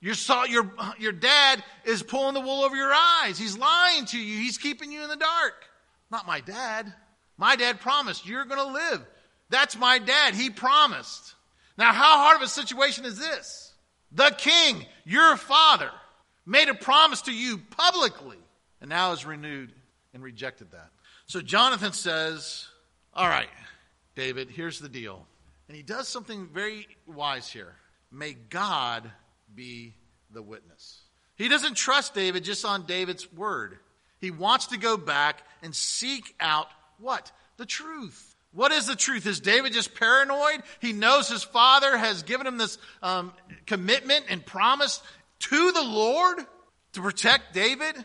Your, 0.00 0.14
your, 0.48 0.72
your 0.98 1.12
dad 1.12 1.64
is 1.84 2.02
pulling 2.02 2.34
the 2.34 2.40
wool 2.40 2.62
over 2.62 2.76
your 2.76 2.92
eyes. 2.92 3.38
He's 3.38 3.58
lying 3.58 4.04
to 4.06 4.18
you. 4.18 4.38
He's 4.38 4.58
keeping 4.58 4.92
you 4.92 5.02
in 5.02 5.08
the 5.08 5.16
dark. 5.16 5.54
Not 6.10 6.26
my 6.26 6.40
dad. 6.40 6.92
My 7.36 7.56
dad 7.56 7.80
promised 7.80 8.26
you're 8.26 8.44
going 8.44 8.64
to 8.64 8.72
live. 8.72 9.04
That's 9.50 9.76
my 9.76 9.98
dad. 9.98 10.34
He 10.34 10.50
promised. 10.50 11.34
Now, 11.76 11.92
how 11.92 12.18
hard 12.18 12.36
of 12.36 12.42
a 12.42 12.48
situation 12.48 13.04
is 13.04 13.18
this? 13.18 13.63
The 14.14 14.34
king, 14.38 14.86
your 15.04 15.36
father, 15.36 15.90
made 16.46 16.68
a 16.68 16.74
promise 16.74 17.22
to 17.22 17.32
you 17.32 17.58
publicly 17.58 18.38
and 18.80 18.88
now 18.88 19.10
has 19.10 19.26
renewed 19.26 19.72
and 20.12 20.22
rejected 20.22 20.70
that. 20.70 20.90
So 21.26 21.40
Jonathan 21.40 21.92
says, 21.92 22.68
All 23.12 23.28
right, 23.28 23.48
David, 24.14 24.50
here's 24.50 24.78
the 24.78 24.88
deal. 24.88 25.26
And 25.68 25.76
he 25.76 25.82
does 25.82 26.08
something 26.08 26.48
very 26.52 26.86
wise 27.06 27.48
here. 27.48 27.74
May 28.12 28.34
God 28.34 29.10
be 29.54 29.94
the 30.30 30.42
witness. 30.42 31.00
He 31.36 31.48
doesn't 31.48 31.74
trust 31.74 32.14
David 32.14 32.44
just 32.44 32.64
on 32.64 32.86
David's 32.86 33.32
word. 33.32 33.78
He 34.20 34.30
wants 34.30 34.66
to 34.68 34.78
go 34.78 34.96
back 34.96 35.42
and 35.62 35.74
seek 35.74 36.34
out 36.38 36.68
what? 36.98 37.32
The 37.56 37.66
truth. 37.66 38.33
What 38.54 38.70
is 38.70 38.86
the 38.86 38.96
truth? 38.96 39.26
Is 39.26 39.40
David 39.40 39.72
just 39.72 39.94
paranoid? 39.94 40.62
He 40.80 40.92
knows 40.92 41.28
his 41.28 41.42
father 41.42 41.96
has 41.96 42.22
given 42.22 42.46
him 42.46 42.56
this 42.56 42.78
um, 43.02 43.32
commitment 43.66 44.26
and 44.28 44.46
promise 44.46 45.02
to 45.40 45.72
the 45.72 45.82
Lord 45.82 46.38
to 46.92 47.02
protect 47.02 47.52
David. 47.52 47.96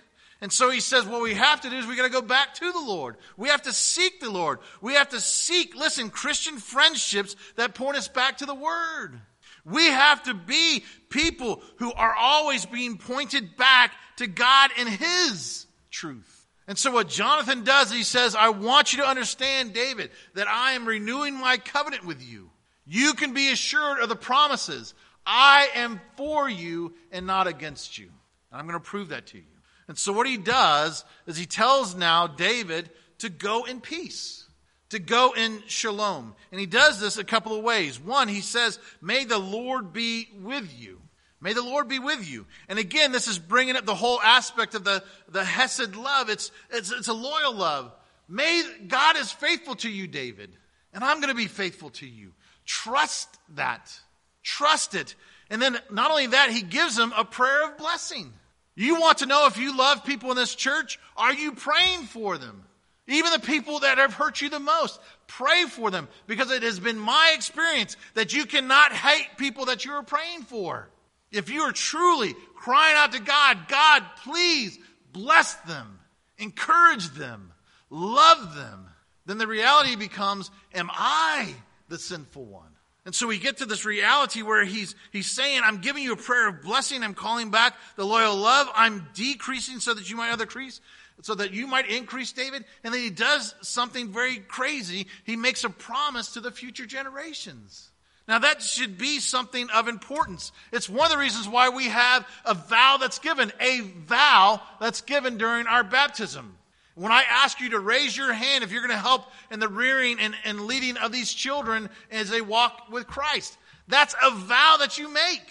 And 0.42 0.52
so 0.52 0.70
he 0.70 0.80
says, 0.80 1.06
what 1.06 1.22
we 1.22 1.36
have 1.36 1.62
to 1.62 1.70
do 1.70 1.78
is 1.78 1.86
we 1.86 1.96
got 1.96 2.04
to 2.04 2.10
go 2.10 2.22
back 2.22 2.56
to 2.56 2.72
the 2.72 2.80
Lord. 2.80 3.18
We 3.38 3.50
have 3.50 3.64
to 3.64 3.74
seek 3.74 4.20
the 4.20 4.32
Lord. 4.32 4.60
We 4.82 4.94
have 4.94 5.10
to 5.10 5.20
seek, 5.20 5.76
listen, 5.76 6.10
Christian 6.10 6.58
friendships 6.58 7.36
that 7.56 7.76
point 7.76 7.98
us 7.98 8.08
back 8.08 8.38
to 8.38 8.46
the 8.46 8.56
Word. 8.56 9.20
We 9.66 9.86
have 9.86 10.24
to 10.24 10.34
be 10.34 10.84
people 11.10 11.62
who 11.78 11.94
are 11.94 12.16
always 12.16 12.66
being 12.66 12.98
pointed 12.98 13.56
back 13.58 13.92
to 14.18 14.28
God 14.28 14.72
and 14.78 14.90
His 14.90 15.68
truth. 15.92 16.39
And 16.70 16.78
so 16.78 16.92
what 16.92 17.10
Jonathan 17.10 17.64
does, 17.64 17.92
he 17.92 18.04
says, 18.04 18.36
I 18.36 18.50
want 18.50 18.94
you 18.94 19.00
to 19.00 19.08
understand, 19.08 19.74
David, 19.74 20.12
that 20.36 20.48
I 20.48 20.74
am 20.74 20.86
renewing 20.86 21.34
my 21.34 21.58
covenant 21.58 22.06
with 22.06 22.24
you. 22.24 22.52
You 22.86 23.16
can 23.16 23.34
be 23.34 23.52
assured 23.52 24.00
of 24.00 24.08
the 24.08 24.16
promises. 24.16 24.94
I 25.26 25.70
am 25.74 26.00
for 26.16 26.48
you 26.48 26.94
and 27.12 27.26
not 27.26 27.48
against 27.48 27.98
you. 27.98 28.12
I'm 28.52 28.68
going 28.68 28.80
to 28.80 28.86
prove 28.86 29.10
that 29.10 29.26
to 29.28 29.38
you. 29.38 29.44
And 29.88 29.98
so 29.98 30.14
what 30.14 30.28
he 30.28 30.38
does 30.38 31.04
is 31.26 31.38
he 31.38 31.48
tells 31.48 31.96
now 31.96 32.28
David 32.28 32.92
to 33.18 33.30
go 33.30 33.64
in 33.64 33.82
peace, 33.82 34.46
to 34.90 35.00
go 35.00 35.34
in 35.36 35.64
shalom. 35.66 36.36
And 36.52 36.60
he 36.60 36.68
does 36.68 37.00
this 37.00 37.18
a 37.18 37.24
couple 37.24 37.58
of 37.58 37.64
ways. 37.64 38.00
One, 38.00 38.28
he 38.28 38.42
says, 38.42 38.78
May 39.02 39.26
the 39.26 39.40
Lord 39.40 39.92
be 39.92 40.30
with 40.40 40.72
you. 40.80 41.02
May 41.42 41.54
the 41.54 41.64
Lord 41.64 41.88
be 41.88 42.00
with 42.00 42.30
you. 42.30 42.46
And 42.68 42.78
again, 42.78 43.12
this 43.12 43.28
is 43.28 43.40
bringing 43.40 43.78
up 43.78 43.86
the 43.86 43.96
whole 43.96 44.20
aspect 44.22 44.76
of 44.76 44.84
the, 44.84 45.04
the 45.30 45.44
Hesed 45.44 45.96
love. 45.96 46.30
It's, 46.30 46.52
it's, 46.70 46.92
it's 46.92 47.08
a 47.08 47.14
loyal 47.14 47.54
love. 47.54 47.94
May 48.28 48.64
God 48.88 49.18
is 49.18 49.32
faithful 49.32 49.76
to 49.76 49.90
you, 49.90 50.08
David. 50.08 50.52
And 50.94 51.04
I'm 51.04 51.18
going 51.18 51.30
to 51.30 51.36
be 51.36 51.48
faithful 51.48 51.92
to 51.92 52.08
you. 52.08 52.34
Trust 52.66 53.30
that. 53.56 53.98
Trust 54.44 54.96
it. 54.96 55.16
And 55.50 55.62
then 55.62 55.78
not 55.90 56.12
only 56.12 56.28
that, 56.28 56.52
he 56.52 56.62
gives 56.62 56.96
them 56.96 57.14
a 57.16 57.24
prayer 57.24 57.70
of 57.70 57.78
blessing. 57.78 58.34
You 58.76 59.00
want 59.00 59.20
to 59.20 59.26
know 59.26 59.48
if 59.48 59.58
you 59.58 59.78
love 59.78 60.06
people 60.06 60.32
in 60.32 60.38
this 60.38 60.56
church? 60.56 61.00
Are 61.18 61.34
you 61.34 61.54
praying 61.54 62.04
for 62.04 62.38
them? 62.38 62.64
Even 63.08 63.32
the 63.32 63.40
people 63.40 63.80
that 63.80 63.98
have 63.98 64.14
hurt 64.14 64.40
you 64.40 64.50
the 64.50 64.60
most, 64.60 65.00
pray 65.26 65.66
for 65.66 65.90
them 65.90 66.08
because 66.28 66.52
it 66.52 66.62
has 66.62 66.80
been 66.80 67.00
my 67.00 67.32
experience 67.34 67.98
that 68.14 68.34
you 68.34 68.46
cannot 68.46 68.94
hate 68.94 69.30
people 69.38 69.66
that 69.66 69.84
you 69.84 69.94
are 69.94 70.04
praying 70.04 70.44
for. 70.44 70.90
If 71.32 71.50
you 71.50 71.62
are 71.62 71.72
truly 71.72 72.36
crying 72.56 72.96
out 72.98 73.12
to 73.14 73.20
God, 73.20 73.68
God, 73.68 74.04
please 74.24 74.78
bless 75.12 75.54
them, 75.56 76.00
encourage 76.38 77.10
them, 77.10 77.52
love 77.90 78.56
them, 78.56 78.88
then 79.26 79.38
the 79.38 79.48
reality 79.48 79.96
becomes, 79.96 80.50
am 80.74 80.90
I 80.92 81.54
the 81.88 82.00
sinful 82.00 82.46
one? 82.46 82.70
And 83.06 83.16
so 83.16 83.28
we 83.28 83.40
get 83.40 83.58
to 83.58 83.66
this 83.66 83.86
reality 83.86 84.42
where 84.42 84.66
he's, 84.66 84.96
he's 85.12 85.32
saying, 85.32 85.62
I'm 85.64 85.82
giving 85.82 86.04
you 86.04 86.14
a 86.14 86.18
prayer 86.18 86.50
of 86.50 86.62
blessing. 86.62 87.04
I'm 87.04 87.14
calling 87.14 87.50
back 87.50 87.76
the 87.96 88.06
loyal 88.06 88.36
love. 88.36 88.68
I'm 88.76 89.08
decreasing 89.14 89.80
so 89.80 89.94
that 89.94 90.10
you 90.10 90.16
might 90.18 90.40
increase, 90.40 90.82
so 91.22 91.34
that 91.36 91.52
you 91.52 91.66
might 91.66 91.90
increase, 91.90 92.32
David. 92.32 92.66
And 92.84 92.94
then 92.94 93.02
he 93.02 93.10
does 93.10 93.56
something 93.62 94.10
very 94.12 94.38
crazy. 94.38 95.08
He 95.24 95.36
makes 95.36 95.64
a 95.64 95.70
promise 95.70 96.34
to 96.34 96.40
the 96.40 96.52
future 96.52 96.86
generations. 96.86 97.90
Now 98.30 98.38
that 98.38 98.62
should 98.62 99.00
be 99.00 99.20
something 99.20 99.72
of 99.72 99.88
importance. 99.88 100.52
It's 100.72 100.88
one 100.88 101.08
of 101.08 101.12
the 101.12 101.18
reasons 101.18 101.48
why 101.48 101.70
we 101.70 101.86
have 101.86 102.28
a 102.46 102.54
vow 102.54 102.98
that's 103.02 103.18
given, 103.18 103.52
a 103.60 103.82
vow 103.82 104.62
that's 104.80 105.02
given 105.02 105.40
during 105.40 105.66
our 105.66 105.84
baptism. 105.84 106.56
When 106.94 107.12
I 107.12 107.24
ask 107.28 107.60
you 107.60 107.72
to 107.72 107.80
raise 107.80 108.16
your 108.16 108.32
hand 108.32 108.64
if 108.64 108.72
you're 108.72 108.86
going 108.86 108.96
to 108.96 109.02
help 109.02 109.26
in 109.50 109.60
the 109.60 109.68
rearing 109.68 110.20
and, 110.20 110.36
and 110.46 110.62
leading 110.68 110.96
of 110.98 111.12
these 111.12 111.34
children 111.34 111.90
as 112.12 112.30
they 112.30 112.40
walk 112.40 112.92
with 112.92 113.08
Christ, 113.08 113.58
that's 113.88 114.14
a 114.24 114.30
vow 114.30 114.76
that 114.80 115.00
you 115.00 115.12
make, 115.12 115.50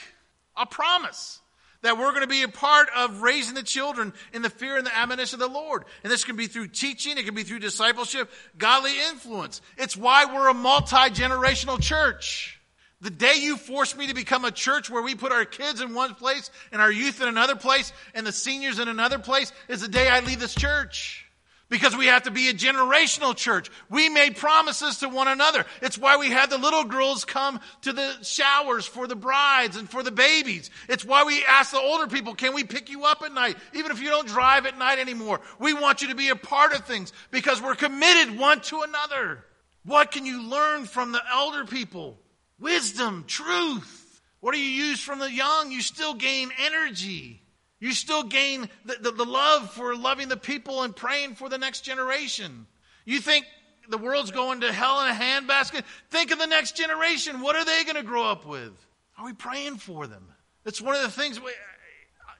a 0.56 0.64
promise 0.64 1.40
that 1.82 1.98
we're 1.98 2.10
going 2.10 2.22
to 2.22 2.28
be 2.28 2.42
a 2.44 2.48
part 2.48 2.88
of 2.96 3.22
raising 3.22 3.56
the 3.56 3.62
children 3.64 4.12
in 4.32 4.42
the 4.42 4.50
fear 4.50 4.76
and 4.76 4.86
the 4.86 4.96
admonition 4.96 5.42
of 5.42 5.48
the 5.48 5.52
Lord. 5.52 5.84
And 6.04 6.12
this 6.12 6.24
can 6.24 6.36
be 6.36 6.46
through 6.46 6.68
teaching, 6.68 7.18
it 7.18 7.24
can 7.24 7.34
be 7.34 7.42
through 7.42 7.58
discipleship, 7.58 8.30
godly 8.56 8.92
influence. 9.10 9.62
It's 9.76 9.96
why 9.96 10.26
we're 10.26 10.48
a 10.48 10.54
multi 10.54 11.10
generational 11.10 11.82
church. 11.82 12.57
The 13.00 13.10
day 13.10 13.34
you 13.36 13.56
force 13.56 13.96
me 13.96 14.08
to 14.08 14.14
become 14.14 14.44
a 14.44 14.50
church 14.50 14.90
where 14.90 15.02
we 15.02 15.14
put 15.14 15.30
our 15.30 15.44
kids 15.44 15.80
in 15.80 15.94
one 15.94 16.14
place 16.16 16.50
and 16.72 16.82
our 16.82 16.90
youth 16.90 17.20
in 17.20 17.28
another 17.28 17.54
place 17.54 17.92
and 18.12 18.26
the 18.26 18.32
seniors 18.32 18.80
in 18.80 18.88
another 18.88 19.20
place 19.20 19.52
is 19.68 19.80
the 19.80 19.88
day 19.88 20.08
I 20.08 20.20
leave 20.20 20.40
this 20.40 20.54
church 20.54 21.24
because 21.68 21.96
we 21.96 22.06
have 22.06 22.24
to 22.24 22.32
be 22.32 22.48
a 22.48 22.54
generational 22.54 23.36
church. 23.36 23.70
We 23.88 24.08
made 24.08 24.36
promises 24.36 24.98
to 24.98 25.08
one 25.08 25.28
another. 25.28 25.64
It's 25.80 25.98
why 25.98 26.16
we 26.16 26.30
had 26.30 26.50
the 26.50 26.58
little 26.58 26.82
girls 26.82 27.24
come 27.24 27.60
to 27.82 27.92
the 27.92 28.16
showers 28.22 28.86
for 28.86 29.06
the 29.06 29.14
brides 29.14 29.76
and 29.76 29.88
for 29.88 30.02
the 30.02 30.10
babies. 30.10 30.70
It's 30.88 31.04
why 31.04 31.22
we 31.24 31.44
ask 31.44 31.70
the 31.70 31.78
older 31.78 32.08
people, 32.08 32.34
can 32.34 32.54
we 32.54 32.64
pick 32.64 32.90
you 32.90 33.04
up 33.04 33.22
at 33.22 33.32
night? 33.32 33.56
Even 33.74 33.92
if 33.92 34.00
you 34.00 34.08
don't 34.08 34.26
drive 34.26 34.66
at 34.66 34.78
night 34.78 34.98
anymore. 34.98 35.40
We 35.60 35.72
want 35.72 36.02
you 36.02 36.08
to 36.08 36.16
be 36.16 36.30
a 36.30 36.36
part 36.36 36.72
of 36.72 36.84
things 36.84 37.12
because 37.30 37.62
we're 37.62 37.76
committed 37.76 38.38
one 38.38 38.60
to 38.62 38.82
another. 38.82 39.44
What 39.84 40.10
can 40.10 40.26
you 40.26 40.42
learn 40.42 40.86
from 40.86 41.12
the 41.12 41.22
elder 41.30 41.64
people? 41.64 42.18
Wisdom, 42.58 43.24
truth. 43.26 44.20
What 44.40 44.54
do 44.54 44.60
you 44.60 44.86
use 44.86 45.00
from 45.00 45.18
the 45.18 45.30
young? 45.30 45.70
You 45.70 45.80
still 45.80 46.14
gain 46.14 46.50
energy. 46.64 47.40
You 47.80 47.92
still 47.92 48.24
gain 48.24 48.68
the, 48.84 48.96
the, 49.00 49.10
the, 49.12 49.24
love 49.24 49.70
for 49.72 49.94
loving 49.94 50.28
the 50.28 50.36
people 50.36 50.82
and 50.82 50.94
praying 50.94 51.36
for 51.36 51.48
the 51.48 51.58
next 51.58 51.82
generation. 51.82 52.66
You 53.04 53.20
think 53.20 53.46
the 53.88 53.98
world's 53.98 54.32
going 54.32 54.62
to 54.62 54.72
hell 54.72 55.00
in 55.02 55.10
a 55.10 55.14
handbasket? 55.14 55.82
Think 56.10 56.32
of 56.32 56.38
the 56.38 56.46
next 56.46 56.76
generation. 56.76 57.40
What 57.40 57.54
are 57.54 57.64
they 57.64 57.84
going 57.84 57.96
to 57.96 58.02
grow 58.02 58.24
up 58.24 58.46
with? 58.46 58.72
Are 59.16 59.24
we 59.24 59.32
praying 59.32 59.76
for 59.76 60.06
them? 60.06 60.26
It's 60.64 60.80
one 60.80 60.96
of 60.96 61.02
the 61.02 61.10
things. 61.10 61.40
We, 61.40 61.52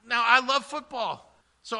now, 0.07 0.23
I 0.25 0.45
love 0.45 0.65
football. 0.65 1.31
So 1.63 1.79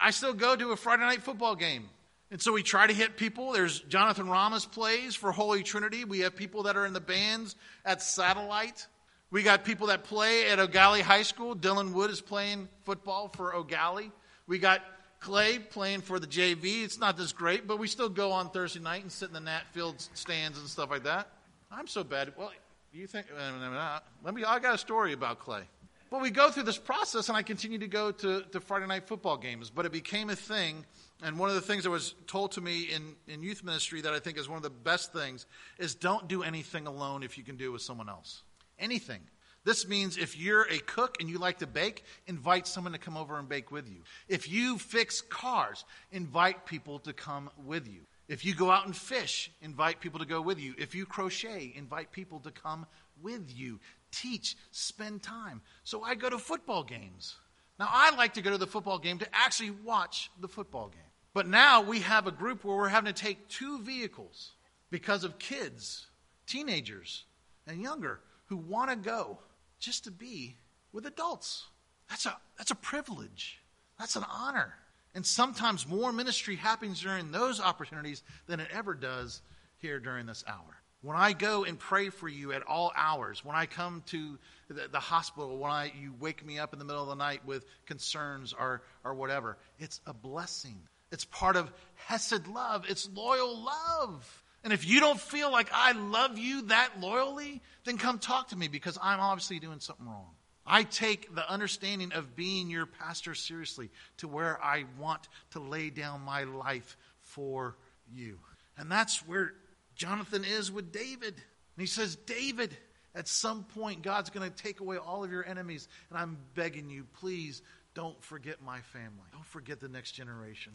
I 0.00 0.10
still 0.10 0.32
go 0.32 0.56
to 0.56 0.72
a 0.72 0.76
Friday 0.76 1.02
night 1.02 1.22
football 1.22 1.54
game. 1.54 1.88
And 2.30 2.40
so 2.40 2.52
we 2.52 2.62
try 2.62 2.86
to 2.86 2.92
hit 2.92 3.16
people. 3.16 3.52
There's 3.52 3.80
Jonathan 3.80 4.28
Ramos 4.28 4.66
plays 4.66 5.14
for 5.14 5.30
Holy 5.30 5.62
Trinity. 5.62 6.04
We 6.04 6.20
have 6.20 6.34
people 6.34 6.64
that 6.64 6.76
are 6.76 6.84
in 6.84 6.92
the 6.92 7.00
bands 7.00 7.54
at 7.84 8.02
Satellite. 8.02 8.86
We 9.30 9.42
got 9.42 9.64
people 9.64 9.88
that 9.88 10.04
play 10.04 10.48
at 10.50 10.58
Eau 10.58 10.66
Gallie 10.66 11.02
High 11.02 11.22
School. 11.22 11.54
Dylan 11.54 11.92
Wood 11.92 12.10
is 12.10 12.20
playing 12.20 12.68
football 12.84 13.28
for 13.28 13.54
Eau 13.54 13.62
Gallie. 13.62 14.10
We 14.46 14.58
got 14.58 14.82
Clay 15.20 15.58
playing 15.58 16.00
for 16.00 16.18
the 16.18 16.26
JV. 16.26 16.84
It's 16.84 16.98
not 16.98 17.16
this 17.16 17.32
great, 17.32 17.66
but 17.66 17.78
we 17.78 17.88
still 17.88 18.08
go 18.08 18.32
on 18.32 18.50
Thursday 18.50 18.80
night 18.80 19.02
and 19.02 19.10
sit 19.10 19.28
in 19.28 19.34
the 19.34 19.40
Nat 19.40 19.62
Field 19.72 20.00
stands 20.14 20.58
and 20.58 20.68
stuff 20.68 20.90
like 20.90 21.04
that. 21.04 21.28
I'm 21.70 21.86
so 21.86 22.04
bad. 22.04 22.32
Well, 22.36 22.52
you 22.92 23.06
think? 23.06 23.26
Uh, 23.36 23.98
let 24.24 24.34
me. 24.34 24.44
I 24.44 24.58
got 24.58 24.74
a 24.74 24.78
story 24.78 25.12
about 25.12 25.38
Clay. 25.38 25.62
But 26.10 26.22
we 26.22 26.30
go 26.30 26.50
through 26.50 26.62
this 26.62 26.78
process, 26.78 27.28
and 27.28 27.36
I 27.36 27.42
continue 27.42 27.78
to 27.78 27.88
go 27.88 28.12
to, 28.12 28.42
to 28.52 28.60
Friday 28.60 28.86
night 28.86 29.08
football 29.08 29.36
games. 29.36 29.70
But 29.70 29.86
it 29.86 29.92
became 29.92 30.30
a 30.30 30.36
thing, 30.36 30.84
and 31.22 31.38
one 31.38 31.48
of 31.48 31.54
the 31.54 31.60
things 31.60 31.84
that 31.84 31.90
was 31.90 32.14
told 32.26 32.52
to 32.52 32.60
me 32.60 32.82
in, 32.82 33.14
in 33.26 33.42
youth 33.42 33.64
ministry 33.64 34.02
that 34.02 34.12
I 34.12 34.18
think 34.18 34.38
is 34.38 34.48
one 34.48 34.58
of 34.58 34.62
the 34.62 34.70
best 34.70 35.12
things 35.12 35.46
is 35.78 35.94
don't 35.94 36.28
do 36.28 36.42
anything 36.42 36.86
alone 36.86 37.22
if 37.22 37.38
you 37.38 37.44
can 37.44 37.56
do 37.56 37.66
it 37.66 37.72
with 37.72 37.82
someone 37.82 38.08
else 38.08 38.42
anything. 38.78 39.20
This 39.64 39.88
means 39.88 40.16
if 40.16 40.38
you're 40.38 40.62
a 40.70 40.78
cook 40.78 41.16
and 41.18 41.28
you 41.28 41.38
like 41.38 41.58
to 41.58 41.66
bake, 41.66 42.04
invite 42.28 42.68
someone 42.68 42.92
to 42.92 43.00
come 43.00 43.16
over 43.16 43.36
and 43.36 43.48
bake 43.48 43.72
with 43.72 43.88
you. 43.88 44.02
If 44.28 44.48
you 44.48 44.78
fix 44.78 45.20
cars, 45.20 45.84
invite 46.12 46.66
people 46.66 47.00
to 47.00 47.12
come 47.12 47.50
with 47.64 47.88
you. 47.88 48.02
If 48.28 48.44
you 48.44 48.54
go 48.54 48.70
out 48.70 48.86
and 48.86 48.96
fish, 48.96 49.50
invite 49.62 50.00
people 50.00 50.20
to 50.20 50.26
go 50.26 50.40
with 50.40 50.60
you. 50.60 50.74
If 50.78 50.94
you 50.94 51.04
crochet, 51.04 51.72
invite 51.74 52.12
people 52.12 52.38
to 52.40 52.52
come 52.52 52.86
with 53.22 53.52
you. 53.56 53.80
Teach, 54.12 54.56
spend 54.70 55.24
time. 55.24 55.60
So 55.82 56.02
I 56.02 56.14
go 56.14 56.30
to 56.30 56.38
football 56.38 56.84
games. 56.84 57.34
Now, 57.78 57.88
I 57.90 58.14
like 58.16 58.34
to 58.34 58.42
go 58.42 58.50
to 58.50 58.58
the 58.58 58.66
football 58.66 58.98
game 58.98 59.18
to 59.18 59.26
actually 59.32 59.70
watch 59.70 60.30
the 60.40 60.48
football 60.48 60.88
game. 60.88 61.05
But 61.36 61.46
now 61.46 61.82
we 61.82 62.00
have 62.00 62.26
a 62.26 62.30
group 62.30 62.64
where 62.64 62.78
we're 62.78 62.88
having 62.88 63.12
to 63.12 63.22
take 63.22 63.46
two 63.48 63.78
vehicles 63.80 64.52
because 64.90 65.22
of 65.22 65.38
kids, 65.38 66.06
teenagers, 66.46 67.24
and 67.66 67.82
younger 67.82 68.20
who 68.46 68.56
want 68.56 68.88
to 68.88 68.96
go 68.96 69.36
just 69.78 70.04
to 70.04 70.10
be 70.10 70.56
with 70.94 71.04
adults. 71.04 71.66
That's 72.08 72.24
a, 72.24 72.38
that's 72.56 72.70
a 72.70 72.74
privilege. 72.74 73.60
That's 73.98 74.16
an 74.16 74.24
honor. 74.32 74.76
And 75.14 75.26
sometimes 75.26 75.86
more 75.86 76.10
ministry 76.10 76.56
happens 76.56 77.02
during 77.02 77.30
those 77.32 77.60
opportunities 77.60 78.22
than 78.46 78.58
it 78.58 78.68
ever 78.72 78.94
does 78.94 79.42
here 79.76 80.00
during 80.00 80.24
this 80.24 80.42
hour. 80.48 80.80
When 81.02 81.18
I 81.18 81.34
go 81.34 81.64
and 81.64 81.78
pray 81.78 82.08
for 82.08 82.30
you 82.30 82.54
at 82.54 82.62
all 82.62 82.92
hours, 82.96 83.44
when 83.44 83.56
I 83.56 83.66
come 83.66 84.02
to 84.06 84.38
the, 84.68 84.88
the, 84.90 85.00
hospital, 85.00 85.58
when 85.58 85.70
I, 85.70 85.92
you 86.00 86.14
wake 86.18 86.46
me 86.46 86.58
up 86.58 86.72
in 86.72 86.78
the 86.78 86.86
middle 86.86 87.02
of 87.02 87.10
the 87.10 87.14
night 87.14 87.44
with 87.44 87.66
concerns 87.84 88.54
or, 88.58 88.80
or 89.04 89.12
whatever, 89.12 89.58
it's 89.78 90.00
a 90.06 90.14
blessing. 90.14 90.80
It's 91.12 91.24
part 91.24 91.56
of 91.56 91.72
Hesed 91.94 92.46
love, 92.48 92.84
it's 92.88 93.08
loyal 93.14 93.64
love. 93.64 94.42
And 94.64 94.72
if 94.72 94.86
you 94.86 94.98
don't 94.98 95.20
feel 95.20 95.52
like 95.52 95.68
I 95.72 95.92
love 95.92 96.38
you 96.38 96.62
that 96.62 97.00
loyally, 97.00 97.62
then 97.84 97.98
come 97.98 98.18
talk 98.18 98.48
to 98.48 98.56
me 98.56 98.66
because 98.66 98.98
I'm 99.00 99.20
obviously 99.20 99.60
doing 99.60 99.78
something 99.78 100.06
wrong. 100.06 100.30
I 100.66 100.82
take 100.82 101.32
the 101.32 101.48
understanding 101.48 102.12
of 102.12 102.34
being 102.34 102.68
your 102.68 102.86
pastor 102.86 103.34
seriously 103.36 103.90
to 104.18 104.26
where 104.26 104.60
I 104.62 104.84
want 104.98 105.28
to 105.52 105.60
lay 105.60 105.90
down 105.90 106.22
my 106.22 106.42
life 106.42 106.96
for 107.20 107.76
you. 108.12 108.38
And 108.76 108.90
that's 108.90 109.18
where 109.26 109.54
Jonathan 109.94 110.44
is 110.44 110.72
with 110.72 110.92
David. 110.92 111.34
And 111.34 111.78
he 111.78 111.86
says, 111.86 112.16
David, 112.16 112.76
at 113.14 113.28
some 113.28 113.62
point, 113.62 114.02
God's 114.02 114.30
going 114.30 114.50
to 114.50 114.62
take 114.62 114.80
away 114.80 114.96
all 114.96 115.22
of 115.22 115.30
your 115.30 115.46
enemies. 115.46 115.86
And 116.10 116.18
I'm 116.18 116.36
begging 116.54 116.90
you, 116.90 117.06
please 117.20 117.62
don't 117.94 118.20
forget 118.22 118.60
my 118.62 118.80
family. 118.80 119.24
Don't 119.32 119.46
forget 119.46 119.80
the 119.80 119.88
next 119.88 120.12
generation. 120.12 120.72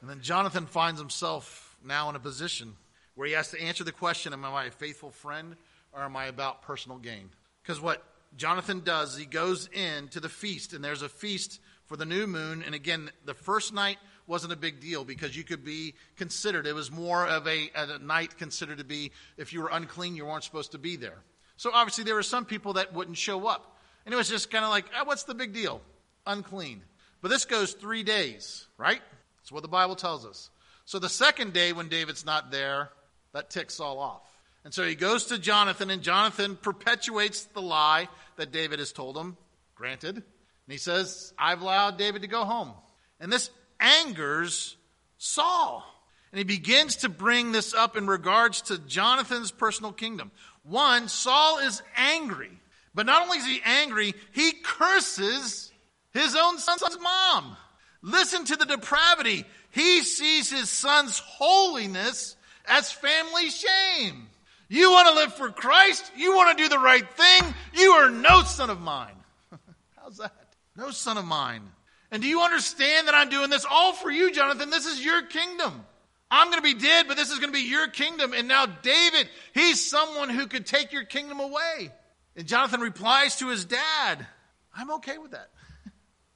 And 0.00 0.10
then 0.10 0.20
Jonathan 0.20 0.66
finds 0.66 1.00
himself 1.00 1.76
now 1.84 2.08
in 2.10 2.16
a 2.16 2.20
position 2.20 2.74
where 3.14 3.26
he 3.26 3.34
has 3.34 3.50
to 3.50 3.60
answer 3.60 3.84
the 3.84 3.92
question 3.92 4.32
Am 4.32 4.44
I 4.44 4.66
a 4.66 4.70
faithful 4.70 5.10
friend 5.10 5.56
or 5.92 6.02
am 6.02 6.16
I 6.16 6.26
about 6.26 6.62
personal 6.62 6.98
gain? 6.98 7.30
Because 7.62 7.80
what 7.80 8.02
Jonathan 8.36 8.82
does, 8.84 9.16
he 9.16 9.24
goes 9.24 9.68
in 9.72 10.08
to 10.08 10.20
the 10.20 10.28
feast, 10.28 10.72
and 10.72 10.84
there's 10.84 11.02
a 11.02 11.08
feast 11.08 11.60
for 11.86 11.96
the 11.96 12.04
new 12.04 12.26
moon. 12.26 12.62
And 12.64 12.74
again, 12.74 13.10
the 13.24 13.34
first 13.34 13.72
night 13.72 13.98
wasn't 14.26 14.52
a 14.52 14.56
big 14.56 14.80
deal 14.80 15.04
because 15.04 15.36
you 15.36 15.44
could 15.44 15.64
be 15.64 15.94
considered. 16.16 16.66
It 16.66 16.74
was 16.74 16.90
more 16.90 17.26
of 17.26 17.46
a, 17.46 17.70
a 17.74 17.98
night 17.98 18.36
considered 18.36 18.78
to 18.78 18.84
be 18.84 19.12
if 19.36 19.52
you 19.52 19.62
were 19.62 19.70
unclean, 19.72 20.16
you 20.16 20.26
weren't 20.26 20.44
supposed 20.44 20.72
to 20.72 20.78
be 20.78 20.96
there. 20.96 21.18
So 21.56 21.70
obviously, 21.72 22.04
there 22.04 22.14
were 22.14 22.22
some 22.22 22.44
people 22.44 22.74
that 22.74 22.92
wouldn't 22.92 23.16
show 23.16 23.46
up. 23.46 23.78
And 24.04 24.12
it 24.12 24.16
was 24.16 24.28
just 24.28 24.50
kind 24.50 24.64
of 24.64 24.70
like, 24.70 24.86
oh, 24.96 25.04
what's 25.04 25.24
the 25.24 25.34
big 25.34 25.52
deal? 25.52 25.80
Unclean. 26.26 26.82
But 27.22 27.28
this 27.28 27.44
goes 27.44 27.72
three 27.72 28.02
days, 28.02 28.66
right? 28.76 29.00
That's 29.46 29.52
what 29.52 29.62
the 29.62 29.68
Bible 29.68 29.94
tells 29.94 30.26
us. 30.26 30.50
So 30.86 30.98
the 30.98 31.08
second 31.08 31.52
day, 31.52 31.72
when 31.72 31.88
David's 31.88 32.26
not 32.26 32.50
there, 32.50 32.90
that 33.32 33.48
ticks 33.48 33.78
all 33.78 34.00
off. 34.00 34.28
And 34.64 34.74
so 34.74 34.82
he 34.82 34.96
goes 34.96 35.26
to 35.26 35.38
Jonathan, 35.38 35.88
and 35.88 36.02
Jonathan 36.02 36.56
perpetuates 36.56 37.44
the 37.44 37.62
lie 37.62 38.08
that 38.38 38.50
David 38.50 38.80
has 38.80 38.90
told 38.90 39.16
him. 39.16 39.36
Granted. 39.76 40.16
And 40.16 40.24
he 40.66 40.78
says, 40.78 41.32
I've 41.38 41.62
allowed 41.62 41.96
David 41.96 42.22
to 42.22 42.28
go 42.28 42.42
home. 42.44 42.72
And 43.20 43.32
this 43.32 43.50
angers 43.78 44.76
Saul. 45.16 45.84
And 46.32 46.38
he 46.38 46.44
begins 46.44 46.96
to 46.96 47.08
bring 47.08 47.52
this 47.52 47.72
up 47.72 47.96
in 47.96 48.08
regards 48.08 48.62
to 48.62 48.78
Jonathan's 48.78 49.52
personal 49.52 49.92
kingdom. 49.92 50.32
One, 50.64 51.06
Saul 51.06 51.60
is 51.60 51.84
angry. 51.96 52.50
But 52.96 53.06
not 53.06 53.22
only 53.22 53.38
is 53.38 53.46
he 53.46 53.60
angry, 53.64 54.12
he 54.32 54.50
curses 54.64 55.70
his 56.12 56.34
own 56.34 56.58
son's 56.58 56.98
mom. 57.00 57.56
Listen 58.06 58.44
to 58.44 58.54
the 58.54 58.66
depravity. 58.66 59.44
He 59.72 60.02
sees 60.02 60.48
his 60.48 60.70
son's 60.70 61.18
holiness 61.18 62.36
as 62.64 62.92
family 62.92 63.50
shame. 63.50 64.28
You 64.68 64.92
want 64.92 65.08
to 65.08 65.14
live 65.14 65.34
for 65.34 65.50
Christ? 65.50 66.12
You 66.16 66.36
want 66.36 66.56
to 66.56 66.62
do 66.62 66.68
the 66.68 66.78
right 66.78 67.04
thing? 67.10 67.54
You 67.74 67.90
are 67.90 68.08
no 68.08 68.44
son 68.44 68.70
of 68.70 68.80
mine. 68.80 69.16
How's 69.96 70.18
that? 70.18 70.32
No 70.76 70.92
son 70.92 71.18
of 71.18 71.24
mine. 71.24 71.62
And 72.12 72.22
do 72.22 72.28
you 72.28 72.42
understand 72.42 73.08
that 73.08 73.16
I'm 73.16 73.28
doing 73.28 73.50
this 73.50 73.66
all 73.68 73.92
for 73.92 74.08
you, 74.08 74.32
Jonathan? 74.32 74.70
This 74.70 74.86
is 74.86 75.04
your 75.04 75.22
kingdom. 75.22 75.84
I'm 76.30 76.48
going 76.52 76.62
to 76.62 76.74
be 76.74 76.80
dead, 76.80 77.06
but 77.08 77.16
this 77.16 77.32
is 77.32 77.40
going 77.40 77.52
to 77.52 77.58
be 77.58 77.68
your 77.68 77.88
kingdom. 77.88 78.34
And 78.34 78.46
now 78.46 78.66
David, 78.66 79.28
he's 79.52 79.84
someone 79.84 80.30
who 80.30 80.46
could 80.46 80.64
take 80.64 80.92
your 80.92 81.04
kingdom 81.04 81.40
away. 81.40 81.90
And 82.36 82.46
Jonathan 82.46 82.80
replies 82.80 83.36
to 83.40 83.48
his 83.48 83.64
dad, 83.64 84.24
I'm 84.76 84.92
okay 84.92 85.18
with 85.18 85.32
that. 85.32 85.48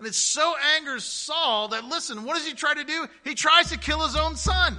And 0.00 0.08
it 0.08 0.14
so 0.14 0.54
angers 0.76 1.04
Saul 1.04 1.68
that, 1.68 1.84
listen, 1.84 2.24
what 2.24 2.34
does 2.34 2.46
he 2.46 2.54
try 2.54 2.72
to 2.72 2.84
do? 2.84 3.06
He 3.22 3.34
tries 3.34 3.68
to 3.68 3.78
kill 3.78 4.00
his 4.00 4.16
own 4.16 4.34
son. 4.34 4.74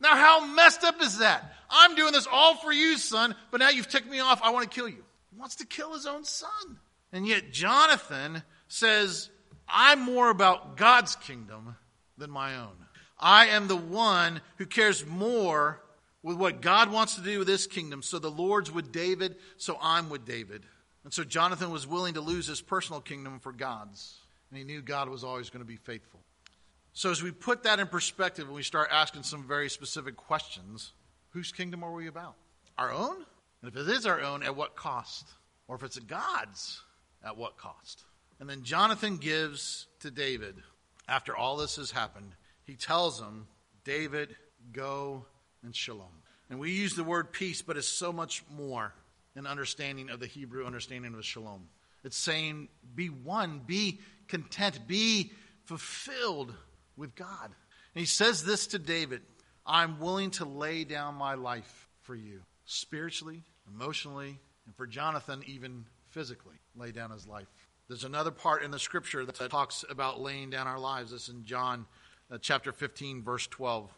Now, 0.00 0.16
how 0.16 0.44
messed 0.44 0.82
up 0.82 1.00
is 1.00 1.18
that? 1.18 1.54
I'm 1.70 1.94
doing 1.94 2.12
this 2.12 2.26
all 2.26 2.56
for 2.56 2.72
you, 2.72 2.98
son, 2.98 3.36
but 3.52 3.60
now 3.60 3.68
you've 3.68 3.88
ticked 3.88 4.10
me 4.10 4.18
off. 4.18 4.40
I 4.42 4.50
want 4.50 4.68
to 4.68 4.74
kill 4.74 4.88
you. 4.88 5.04
He 5.30 5.38
wants 5.38 5.54
to 5.56 5.66
kill 5.66 5.94
his 5.94 6.04
own 6.04 6.24
son. 6.24 6.80
And 7.12 7.28
yet, 7.28 7.52
Jonathan 7.52 8.42
says, 8.66 9.30
I'm 9.68 10.00
more 10.00 10.30
about 10.30 10.76
God's 10.76 11.14
kingdom 11.14 11.76
than 12.18 12.32
my 12.32 12.56
own. 12.56 12.74
I 13.20 13.46
am 13.46 13.68
the 13.68 13.76
one 13.76 14.40
who 14.56 14.66
cares 14.66 15.06
more 15.06 15.80
with 16.24 16.38
what 16.38 16.60
God 16.60 16.90
wants 16.90 17.14
to 17.14 17.20
do 17.20 17.38
with 17.38 17.46
this 17.46 17.68
kingdom. 17.68 18.02
So 18.02 18.18
the 18.18 18.32
Lord's 18.32 18.72
with 18.72 18.90
David, 18.90 19.36
so 19.58 19.78
I'm 19.80 20.10
with 20.10 20.24
David. 20.26 20.64
And 21.04 21.14
so 21.14 21.22
Jonathan 21.22 21.70
was 21.70 21.86
willing 21.86 22.14
to 22.14 22.20
lose 22.20 22.48
his 22.48 22.60
personal 22.60 23.00
kingdom 23.00 23.38
for 23.38 23.52
God's. 23.52 24.18
And 24.50 24.58
he 24.58 24.64
knew 24.64 24.82
God 24.82 25.08
was 25.08 25.24
always 25.24 25.50
going 25.50 25.64
to 25.64 25.68
be 25.68 25.76
faithful. 25.76 26.20
So 26.92 27.10
as 27.10 27.22
we 27.22 27.30
put 27.30 27.64
that 27.64 27.78
in 27.78 27.88
perspective 27.88 28.46
and 28.46 28.54
we 28.54 28.62
start 28.62 28.88
asking 28.90 29.24
some 29.24 29.46
very 29.46 29.68
specific 29.68 30.16
questions, 30.16 30.92
whose 31.30 31.52
kingdom 31.52 31.84
are 31.84 31.92
we 31.92 32.06
about? 32.06 32.36
Our 32.78 32.92
own? 32.92 33.16
And 33.60 33.70
if 33.70 33.76
it 33.76 33.88
is 33.88 34.06
our 34.06 34.20
own, 34.20 34.42
at 34.42 34.56
what 34.56 34.76
cost? 34.76 35.26
Or 35.68 35.76
if 35.76 35.82
it's 35.82 35.98
God's, 35.98 36.82
at 37.24 37.36
what 37.36 37.58
cost? 37.58 38.04
And 38.40 38.48
then 38.48 38.62
Jonathan 38.62 39.16
gives 39.16 39.86
to 40.00 40.10
David, 40.10 40.56
after 41.08 41.36
all 41.36 41.56
this 41.56 41.76
has 41.76 41.90
happened, 41.90 42.32
he 42.64 42.74
tells 42.74 43.20
him, 43.20 43.46
David, 43.84 44.34
go 44.72 45.26
and 45.62 45.74
shalom. 45.74 46.22
And 46.48 46.58
we 46.58 46.70
use 46.72 46.94
the 46.94 47.04
word 47.04 47.32
peace, 47.32 47.62
but 47.62 47.76
it's 47.76 47.88
so 47.88 48.12
much 48.12 48.42
more 48.50 48.94
an 49.34 49.46
understanding 49.46 50.08
of 50.10 50.20
the 50.20 50.26
Hebrew 50.26 50.64
understanding 50.64 51.14
of 51.14 51.24
shalom. 51.24 51.68
It's 52.04 52.16
saying, 52.16 52.68
be 52.94 53.08
one, 53.08 53.60
be 53.66 54.00
content, 54.28 54.86
be 54.86 55.32
fulfilled 55.64 56.54
with 56.96 57.14
God. 57.14 57.44
And 57.44 58.00
he 58.00 58.06
says 58.06 58.44
this 58.44 58.68
to 58.68 58.78
David 58.78 59.22
I'm 59.64 59.98
willing 59.98 60.30
to 60.32 60.44
lay 60.44 60.84
down 60.84 61.14
my 61.14 61.34
life 61.34 61.88
for 62.02 62.14
you, 62.14 62.42
spiritually, 62.64 63.42
emotionally, 63.68 64.38
and 64.66 64.76
for 64.76 64.86
Jonathan, 64.86 65.42
even 65.46 65.84
physically, 66.10 66.56
lay 66.76 66.92
down 66.92 67.10
his 67.10 67.26
life. 67.26 67.48
There's 67.88 68.04
another 68.04 68.30
part 68.30 68.62
in 68.62 68.70
the 68.70 68.78
scripture 68.78 69.24
that 69.24 69.50
talks 69.50 69.84
about 69.88 70.20
laying 70.20 70.50
down 70.50 70.66
our 70.66 70.78
lives. 70.78 71.12
This 71.12 71.28
in 71.28 71.44
John 71.44 71.86
uh, 72.30 72.38
chapter 72.40 72.72
15, 72.72 73.22
verse 73.22 73.46
12. 73.46 73.90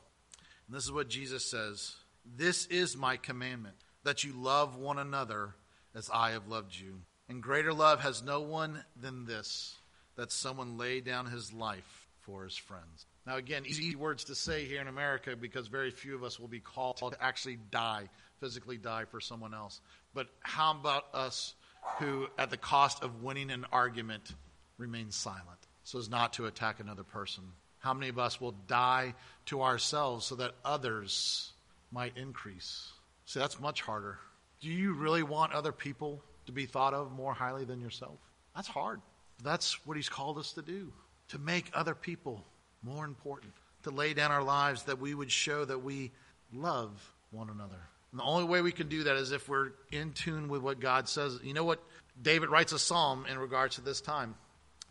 And 0.66 0.76
this 0.76 0.84
is 0.84 0.92
what 0.92 1.08
Jesus 1.08 1.44
says 1.44 1.96
This 2.24 2.66
is 2.66 2.96
my 2.96 3.16
commandment, 3.16 3.76
that 4.04 4.24
you 4.24 4.32
love 4.32 4.76
one 4.76 4.98
another 4.98 5.54
as 5.94 6.10
I 6.12 6.32
have 6.32 6.48
loved 6.48 6.78
you. 6.78 7.00
And 7.28 7.42
greater 7.42 7.72
love 7.72 8.00
has 8.00 8.22
no 8.22 8.40
one 8.40 8.84
than 8.94 9.26
this, 9.26 9.76
that 10.18 10.32
someone 10.32 10.76
lay 10.76 11.00
down 11.00 11.26
his 11.26 11.52
life 11.52 12.08
for 12.22 12.42
his 12.44 12.56
friends. 12.56 13.06
Now, 13.24 13.36
again, 13.36 13.62
easy 13.64 13.94
words 13.94 14.24
to 14.24 14.34
say 14.34 14.64
here 14.64 14.80
in 14.80 14.88
America 14.88 15.36
because 15.36 15.68
very 15.68 15.92
few 15.92 16.16
of 16.16 16.24
us 16.24 16.40
will 16.40 16.48
be 16.48 16.58
called 16.58 16.96
to 16.98 17.12
actually 17.20 17.58
die, 17.70 18.08
physically 18.40 18.76
die 18.76 19.04
for 19.04 19.20
someone 19.20 19.54
else. 19.54 19.80
But 20.12 20.26
how 20.40 20.72
about 20.72 21.04
us 21.14 21.54
who, 21.98 22.26
at 22.36 22.50
the 22.50 22.56
cost 22.56 23.02
of 23.04 23.22
winning 23.22 23.50
an 23.52 23.64
argument, 23.70 24.34
remain 24.76 25.12
silent 25.12 25.60
so 25.84 26.00
as 26.00 26.10
not 26.10 26.32
to 26.34 26.46
attack 26.46 26.80
another 26.80 27.04
person? 27.04 27.44
How 27.78 27.94
many 27.94 28.08
of 28.08 28.18
us 28.18 28.40
will 28.40 28.56
die 28.66 29.14
to 29.46 29.62
ourselves 29.62 30.26
so 30.26 30.34
that 30.34 30.52
others 30.64 31.52
might 31.92 32.16
increase? 32.16 32.90
See, 33.26 33.38
that's 33.38 33.60
much 33.60 33.82
harder. 33.82 34.18
Do 34.60 34.68
you 34.68 34.94
really 34.94 35.22
want 35.22 35.52
other 35.52 35.70
people 35.70 36.24
to 36.46 36.52
be 36.52 36.66
thought 36.66 36.92
of 36.92 37.12
more 37.12 37.34
highly 37.34 37.64
than 37.64 37.80
yourself? 37.80 38.18
That's 38.56 38.66
hard. 38.66 39.00
That's 39.42 39.84
what 39.86 39.96
he's 39.96 40.08
called 40.08 40.38
us 40.38 40.52
to 40.54 40.62
do 40.62 40.92
to 41.28 41.38
make 41.38 41.70
other 41.74 41.94
people 41.94 42.42
more 42.82 43.04
important, 43.04 43.52
to 43.82 43.90
lay 43.90 44.14
down 44.14 44.30
our 44.30 44.42
lives 44.42 44.84
that 44.84 44.98
we 44.98 45.14
would 45.14 45.30
show 45.30 45.64
that 45.64 45.82
we 45.82 46.10
love 46.52 47.12
one 47.30 47.50
another. 47.50 47.78
And 48.12 48.20
the 48.20 48.24
only 48.24 48.44
way 48.44 48.62
we 48.62 48.72
can 48.72 48.88
do 48.88 49.04
that 49.04 49.16
is 49.16 49.32
if 49.32 49.48
we're 49.48 49.72
in 49.92 50.12
tune 50.12 50.48
with 50.48 50.62
what 50.62 50.80
God 50.80 51.08
says. 51.08 51.38
You 51.42 51.52
know 51.52 51.64
what? 51.64 51.82
David 52.20 52.48
writes 52.48 52.72
a 52.72 52.78
psalm 52.78 53.26
in 53.30 53.38
regards 53.38 53.74
to 53.76 53.82
this 53.82 54.00
time. 54.00 54.34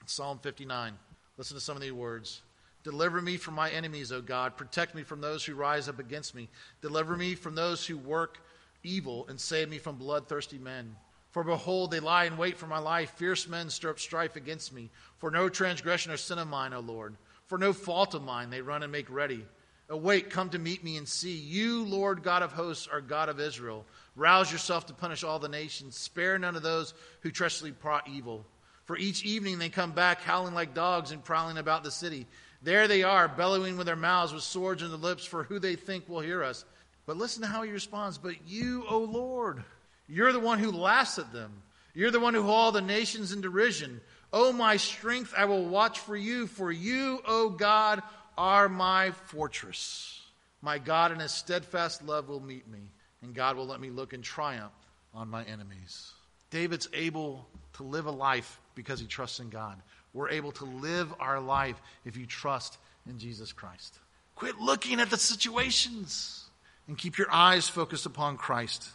Psalm 0.06 0.40
59. 0.42 0.94
Listen 1.38 1.58
to 1.58 1.62
some 1.62 1.76
of 1.76 1.82
these 1.82 1.92
words. 1.92 2.42
Deliver 2.84 3.22
me 3.22 3.38
from 3.38 3.56
my 3.56 3.70
enemies, 3.72 4.12
O 4.12 4.22
God. 4.22 4.56
Protect 4.56 4.96
me 4.96 5.04
from 5.04 5.20
those 5.20 5.44
who 5.44 5.56
rise 5.56 5.90
up 5.90 6.00
against 6.00 6.36
me. 6.36 6.48
Deliver 6.82 7.18
me 7.18 7.36
from 7.36 7.56
those 7.56 7.86
who 7.86 7.98
work 7.98 8.40
evil, 8.84 9.26
and 9.28 9.40
save 9.40 9.68
me 9.68 9.80
from 9.80 9.98
bloodthirsty 9.98 10.58
men. 10.58 10.96
For 11.32 11.44
behold, 11.44 11.92
they 11.92 12.00
lie 12.00 12.26
in 12.26 12.38
wait 12.38 12.58
for 12.58 12.68
my 12.68 12.80
life. 12.80 13.12
Fierce 13.12 13.48
men 13.48 13.70
stir 13.70 13.92
up 13.92 14.00
strife 14.00 14.36
against 14.36 14.74
me. 14.74 14.90
For 15.18 15.30
no 15.30 15.50
transgression 15.50 16.12
or 16.12 16.18
sin 16.18 16.40
of 16.40 16.48
mine, 16.48 16.74
O 16.74 16.80
Lord. 16.80 17.16
For 17.46 17.58
no 17.58 17.74
fault 17.74 18.14
of 18.14 18.24
mine, 18.24 18.50
they 18.50 18.62
run 18.62 18.84
and 18.84 18.92
make 18.92 19.10
ready. 19.10 19.46
Awake, 19.90 20.30
come 20.30 20.50
to 20.50 20.60
meet 20.60 20.84
me 20.84 20.98
and 20.98 21.08
see. 21.08 21.36
You, 21.38 21.86
Lord 21.86 22.22
God 22.22 22.44
of 22.44 22.52
hosts, 22.52 22.90
are 22.92 23.00
God 23.00 23.30
of 23.30 23.40
Israel. 23.40 23.86
Rouse 24.16 24.52
yourself 24.52 24.86
to 24.88 24.94
punish 24.94 25.24
all 25.24 25.40
the 25.40 25.48
nations. 25.48 25.98
Spare 25.98 26.38
none 26.38 26.58
of 26.58 26.64
those 26.64 26.94
who 27.22 27.32
treacherously 27.32 27.72
plot 27.72 28.10
evil. 28.12 28.46
For 28.84 28.98
each 28.98 29.24
evening 29.24 29.60
they 29.60 29.70
come 29.70 29.92
back 29.92 30.22
howling 30.22 30.54
like 30.54 30.74
dogs 30.74 31.12
and 31.12 31.24
prowling 31.24 31.58
about 31.58 31.84
the 31.84 31.92
city. 31.92 32.26
There 32.62 32.88
they 32.88 33.04
are, 33.04 33.28
bellowing 33.28 33.78
with 33.78 33.86
their 33.86 33.96
mouths, 33.96 34.34
with 34.34 34.44
swords 34.44 34.82
in 34.82 34.90
their 34.90 34.98
lips, 34.98 35.26
for 35.26 35.44
who 35.44 35.60
they 35.60 35.76
think 35.76 36.10
will 36.10 36.22
hear 36.22 36.44
us. 36.44 36.66
But 37.06 37.18
listen 37.18 37.42
to 37.44 37.48
how 37.48 37.62
he 37.62 37.72
responds. 37.72 38.18
But 38.18 38.48
you, 38.48 38.84
O 38.90 39.00
Lord, 39.00 39.64
you're 40.08 40.34
the 40.34 40.40
one 40.40 40.60
who 40.60 40.72
laughs 40.72 41.20
at 41.20 41.34
them. 41.34 41.62
You're 41.94 42.12
the 42.12 42.20
one 42.20 42.34
who 42.34 42.44
hauled 42.44 42.76
the 42.76 42.82
nations 42.82 43.32
in 43.32 43.42
derision. 43.42 44.02
O 44.32 44.52
my 44.52 44.78
strength, 44.78 45.34
I 45.36 45.46
will 45.46 45.66
watch 45.66 46.00
for 46.00 46.16
you, 46.16 46.48
for 46.48 46.72
you, 46.72 47.22
O 47.26 47.50
God, 47.50 48.04
are 48.38 48.70
my 48.70 49.12
fortress. 49.12 50.22
My 50.62 50.80
God 50.80 51.12
in 51.12 51.20
his 51.20 51.32
steadfast 51.32 52.04
love 52.04 52.30
will 52.30 52.40
meet 52.40 52.68
me, 52.68 52.92
and 53.22 53.34
God 53.34 53.56
will 53.56 53.68
let 53.68 53.80
me 53.80 53.90
look 53.90 54.14
in 54.14 54.22
triumph 54.22 54.74
on 55.14 55.30
my 55.30 55.44
enemies. 55.44 56.12
David's 56.50 56.88
able 56.94 57.48
to 57.74 57.84
live 57.84 58.06
a 58.06 58.12
life 58.12 58.60
because 58.76 59.00
he 59.00 59.08
trusts 59.08 59.40
in 59.40 59.50
God. 59.50 59.78
We're 60.14 60.30
able 60.30 60.52
to 60.54 60.66
live 60.66 61.14
our 61.20 61.40
life 61.40 61.82
if 62.06 62.18
you 62.18 62.26
trust 62.26 62.78
in 63.10 63.20
Jesus 63.20 63.54
Christ. 63.54 64.00
Quit 64.36 64.60
looking 64.60 65.00
at 65.00 65.10
the 65.10 65.18
situations 65.18 66.50
and 66.88 66.98
keep 66.98 67.18
your 67.18 67.32
eyes 67.32 67.68
focused 67.68 68.06
upon 68.06 68.38
Christ. 68.38 68.88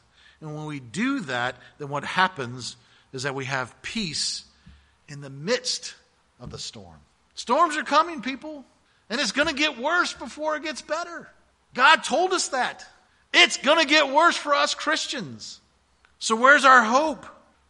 And 0.43 0.55
when 0.57 0.67
we 0.67 0.81
do 0.81 1.21
that, 1.21 1.57
then 1.79 1.89
what 1.89 2.05
happens 2.05 2.77
is 3.13 3.23
that 3.23 3.35
we 3.35 3.45
have 3.45 3.81
peace 3.81 4.45
in 5.09 5.21
the 5.21 5.31
midst 5.31 5.95
of 6.41 6.51
the 6.51 6.59
storm. 6.59 6.99
Storms 7.35 7.77
are 7.77 7.85
coming, 7.85 8.21
people, 8.21 8.65
and 9.09 9.21
it's 9.21 9.33
going 9.33 9.49
to 9.49 9.55
get 9.55 9.79
worse 9.79 10.13
before 10.13 10.57
it 10.57 10.65
gets 10.65 10.83
better. 10.83 11.31
God 11.75 12.03
told 12.03 12.33
us 12.33 12.49
that. 12.49 12.85
It's 13.33 13.57
going 13.57 13.79
to 13.79 13.87
get 13.87 14.13
worse 14.13 14.37
for 14.37 14.55
us 14.55 14.75
Christians. 14.75 15.61
So, 16.19 16.37
where's 16.37 16.65
our 16.65 16.83
hope? 16.83 17.25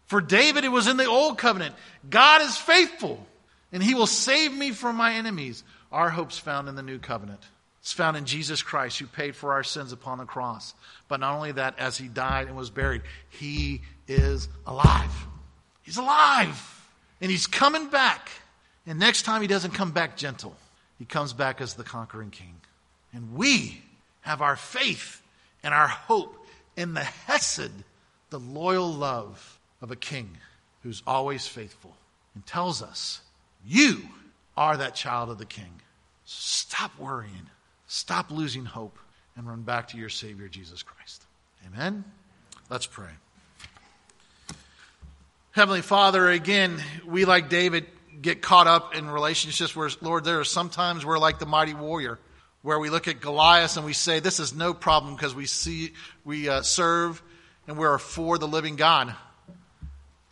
For 0.06 0.20
David, 0.20 0.64
it 0.64 0.68
was 0.68 0.88
in 0.88 0.96
the 0.96 1.06
old 1.06 1.38
covenant. 1.38 1.74
God 2.08 2.42
is 2.42 2.56
faithful, 2.56 3.24
and 3.70 3.82
he 3.82 3.94
will 3.94 4.06
save 4.06 4.52
me 4.52 4.72
from 4.72 4.96
my 4.96 5.14
enemies. 5.14 5.62
Our 5.90 6.10
hope's 6.10 6.38
found 6.38 6.68
in 6.68 6.74
the 6.74 6.82
new 6.82 6.98
covenant. 6.98 7.42
It's 7.82 7.92
found 7.92 8.16
in 8.16 8.26
Jesus 8.26 8.62
Christ, 8.62 9.00
who 9.00 9.06
paid 9.06 9.34
for 9.34 9.52
our 9.52 9.64
sins 9.64 9.90
upon 9.90 10.18
the 10.18 10.24
cross. 10.24 10.72
But 11.08 11.18
not 11.18 11.34
only 11.34 11.50
that, 11.52 11.76
as 11.80 11.98
he 11.98 12.06
died 12.06 12.46
and 12.46 12.56
was 12.56 12.70
buried, 12.70 13.02
he 13.28 13.82
is 14.06 14.48
alive. 14.64 15.12
He's 15.82 15.96
alive. 15.96 16.88
And 17.20 17.28
he's 17.28 17.48
coming 17.48 17.88
back. 17.88 18.30
And 18.86 19.00
next 19.00 19.22
time, 19.22 19.42
he 19.42 19.48
doesn't 19.48 19.72
come 19.72 19.90
back 19.90 20.16
gentle, 20.16 20.56
he 20.98 21.04
comes 21.04 21.32
back 21.32 21.60
as 21.60 21.74
the 21.74 21.82
conquering 21.82 22.30
king. 22.30 22.54
And 23.12 23.34
we 23.34 23.82
have 24.20 24.42
our 24.42 24.56
faith 24.56 25.20
and 25.64 25.74
our 25.74 25.88
hope 25.88 26.46
in 26.76 26.94
the 26.94 27.04
Hesed, 27.04 27.72
the 28.30 28.38
loyal 28.38 28.92
love 28.92 29.58
of 29.80 29.90
a 29.90 29.96
king 29.96 30.38
who's 30.84 31.02
always 31.04 31.48
faithful 31.48 31.96
and 32.34 32.46
tells 32.46 32.80
us, 32.80 33.22
You 33.66 34.02
are 34.56 34.76
that 34.76 34.94
child 34.94 35.30
of 35.30 35.38
the 35.38 35.46
king. 35.46 35.80
Stop 36.24 36.96
worrying. 36.96 37.48
Stop 37.92 38.30
losing 38.30 38.64
hope 38.64 38.98
and 39.36 39.46
run 39.46 39.60
back 39.60 39.88
to 39.88 39.98
your 39.98 40.08
Savior, 40.08 40.48
Jesus 40.48 40.82
Christ. 40.82 41.24
Amen? 41.66 42.04
Let's 42.70 42.86
pray. 42.86 43.10
Heavenly 45.50 45.82
Father, 45.82 46.30
again, 46.30 46.82
we 47.04 47.26
like 47.26 47.50
David 47.50 47.84
get 48.22 48.40
caught 48.40 48.66
up 48.66 48.94
in 48.96 49.10
relationships 49.10 49.76
where, 49.76 49.90
Lord, 50.00 50.24
there 50.24 50.40
are 50.40 50.44
sometimes 50.44 51.04
we're 51.04 51.18
like 51.18 51.38
the 51.38 51.44
mighty 51.44 51.74
warrior, 51.74 52.18
where 52.62 52.78
we 52.78 52.88
look 52.88 53.08
at 53.08 53.20
Goliath 53.20 53.76
and 53.76 53.84
we 53.84 53.92
say, 53.92 54.20
This 54.20 54.40
is 54.40 54.54
no 54.54 54.72
problem 54.72 55.14
because 55.14 55.34
we 55.34 55.44
see, 55.44 55.92
we 56.24 56.48
uh, 56.48 56.62
serve 56.62 57.22
and 57.68 57.76
we're 57.76 57.98
for 57.98 58.38
the 58.38 58.48
living 58.48 58.76
God. 58.76 59.14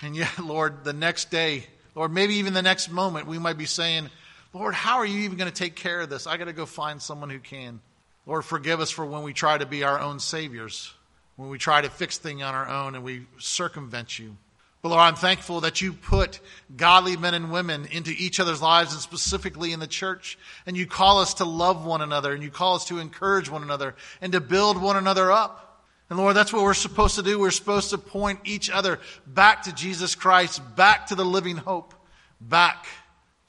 And 0.01 0.17
yet, 0.17 0.39
Lord, 0.43 0.83
the 0.83 0.95
next 0.95 1.31
day, 1.31 1.67
or 1.95 2.09
maybe 2.09 2.37
even 2.37 2.55
the 2.55 2.63
next 2.63 2.91
moment, 2.91 3.27
we 3.27 3.39
might 3.39 3.59
be 3.59 3.67
saying, 3.67 4.09
Lord, 4.53 4.75
how 4.75 4.97
are 4.97 5.07
you 5.07 5.21
even 5.21 5.39
going 5.39 5.51
to 5.51 5.57
take 5.57 5.77
care 5.77 6.01
of 6.01 6.11
this? 6.11 6.27
I 6.27 6.37
got 6.37 6.47
to 6.47 6.53
go 6.53 6.67
find 6.67 7.01
someone 7.01 7.31
who 7.31 7.39
can. 7.39 7.81
Lord, 8.27 8.45
forgive 8.45 8.81
us 8.81 8.91
for 8.91 9.07
when 9.07 9.23
we 9.23 9.33
try 9.33 9.57
to 9.57 9.67
be 9.67 9.85
our 9.85 9.99
own 9.99 10.19
saviors, 10.19 10.93
when 11.37 11.49
we 11.49 11.59
try 11.59 11.81
to 11.81 11.89
fix 11.89 12.19
things 12.19 12.43
on 12.43 12.55
our 12.55 12.69
own 12.69 12.95
and 12.95 13.05
we 13.05 13.27
circumvent 13.39 14.19
you. 14.19 14.37
But 14.83 14.91
Lord, 14.91 15.03
I'm 15.03 15.15
thankful 15.15 15.61
that 15.61 15.81
you 15.83 15.93
put 15.93 16.41
godly 16.75 17.17
men 17.17 17.35
and 17.35 17.53
women 17.53 17.87
into 17.91 18.13
each 18.17 18.41
other's 18.41 18.63
lives 18.63 18.93
and 18.93 19.03
specifically 19.03 19.73
in 19.73 19.81
the 19.81 19.87
church. 19.87 20.39
And 20.67 20.77
you 20.77 20.87
call 20.87 21.21
us 21.21 21.35
to 21.35 21.45
love 21.45 21.85
one 21.85 22.01
another 22.01 22.33
and 22.33 22.43
you 22.43 22.51
call 22.51 22.77
us 22.77 22.87
to 22.87 22.99
encourage 22.99 23.51
one 23.51 23.63
another 23.63 23.95
and 24.21 24.33
to 24.33 24.41
build 24.41 24.81
one 24.81 24.97
another 24.97 25.31
up. 25.31 25.85
And 26.09 26.19
Lord, 26.19 26.35
that's 26.35 26.53
what 26.53 26.63
we're 26.63 26.75
supposed 26.75 27.17
to 27.17 27.23
do. 27.23 27.39
We're 27.39 27.51
supposed 27.51 27.91
to 27.91 27.99
point 27.99 28.41
each 28.45 28.71
other 28.71 28.99
back 29.27 29.63
to 29.65 29.75
Jesus 29.75 30.15
Christ, 30.15 30.61
back 30.77 31.07
to 31.09 31.15
the 31.15 31.25
living 31.25 31.57
hope, 31.57 31.95
back 32.41 32.87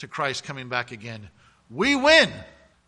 to 0.02 0.08
Christ 0.08 0.44
coming 0.44 0.70
back 0.70 0.92
again. 0.92 1.30
We 1.70 1.96
win 1.96 2.30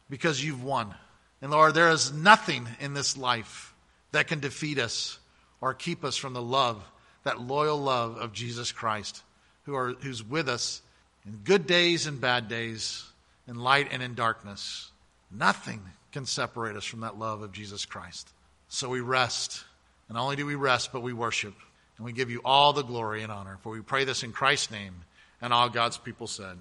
because 0.09 0.43
you've 0.43 0.63
won. 0.63 0.93
And 1.41 1.51
Lord, 1.51 1.73
there 1.73 1.89
is 1.89 2.11
nothing 2.11 2.67
in 2.79 2.93
this 2.93 3.17
life 3.17 3.73
that 4.11 4.27
can 4.27 4.39
defeat 4.39 4.77
us 4.77 5.17
or 5.61 5.73
keep 5.73 6.03
us 6.03 6.17
from 6.17 6.33
the 6.33 6.41
love, 6.41 6.83
that 7.23 7.41
loyal 7.41 7.77
love 7.77 8.17
of 8.17 8.33
Jesus 8.33 8.71
Christ, 8.71 9.23
who 9.63 9.75
are, 9.75 9.93
who's 10.01 10.23
with 10.23 10.49
us 10.49 10.81
in 11.25 11.37
good 11.43 11.65
days 11.65 12.05
and 12.05 12.19
bad 12.19 12.47
days, 12.47 13.05
in 13.47 13.55
light 13.55 13.87
and 13.91 14.03
in 14.03 14.13
darkness. 14.13 14.91
Nothing 15.31 15.81
can 16.11 16.25
separate 16.25 16.75
us 16.75 16.85
from 16.85 17.01
that 17.01 17.17
love 17.17 17.41
of 17.41 17.51
Jesus 17.51 17.85
Christ. 17.85 18.29
So 18.67 18.89
we 18.89 19.01
rest. 19.01 19.63
And 20.07 20.15
not 20.15 20.23
only 20.23 20.35
do 20.35 20.45
we 20.45 20.55
rest, 20.55 20.91
but 20.91 21.01
we 21.01 21.13
worship. 21.13 21.55
And 21.97 22.05
we 22.05 22.11
give 22.11 22.29
you 22.29 22.41
all 22.43 22.73
the 22.73 22.83
glory 22.83 23.23
and 23.23 23.31
honor. 23.31 23.57
For 23.61 23.71
we 23.71 23.81
pray 23.81 24.03
this 24.03 24.23
in 24.23 24.31
Christ's 24.31 24.71
name. 24.71 24.95
And 25.41 25.53
all 25.53 25.69
God's 25.69 25.97
people 25.97 26.27
said, 26.27 26.57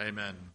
Amen. 0.00 0.53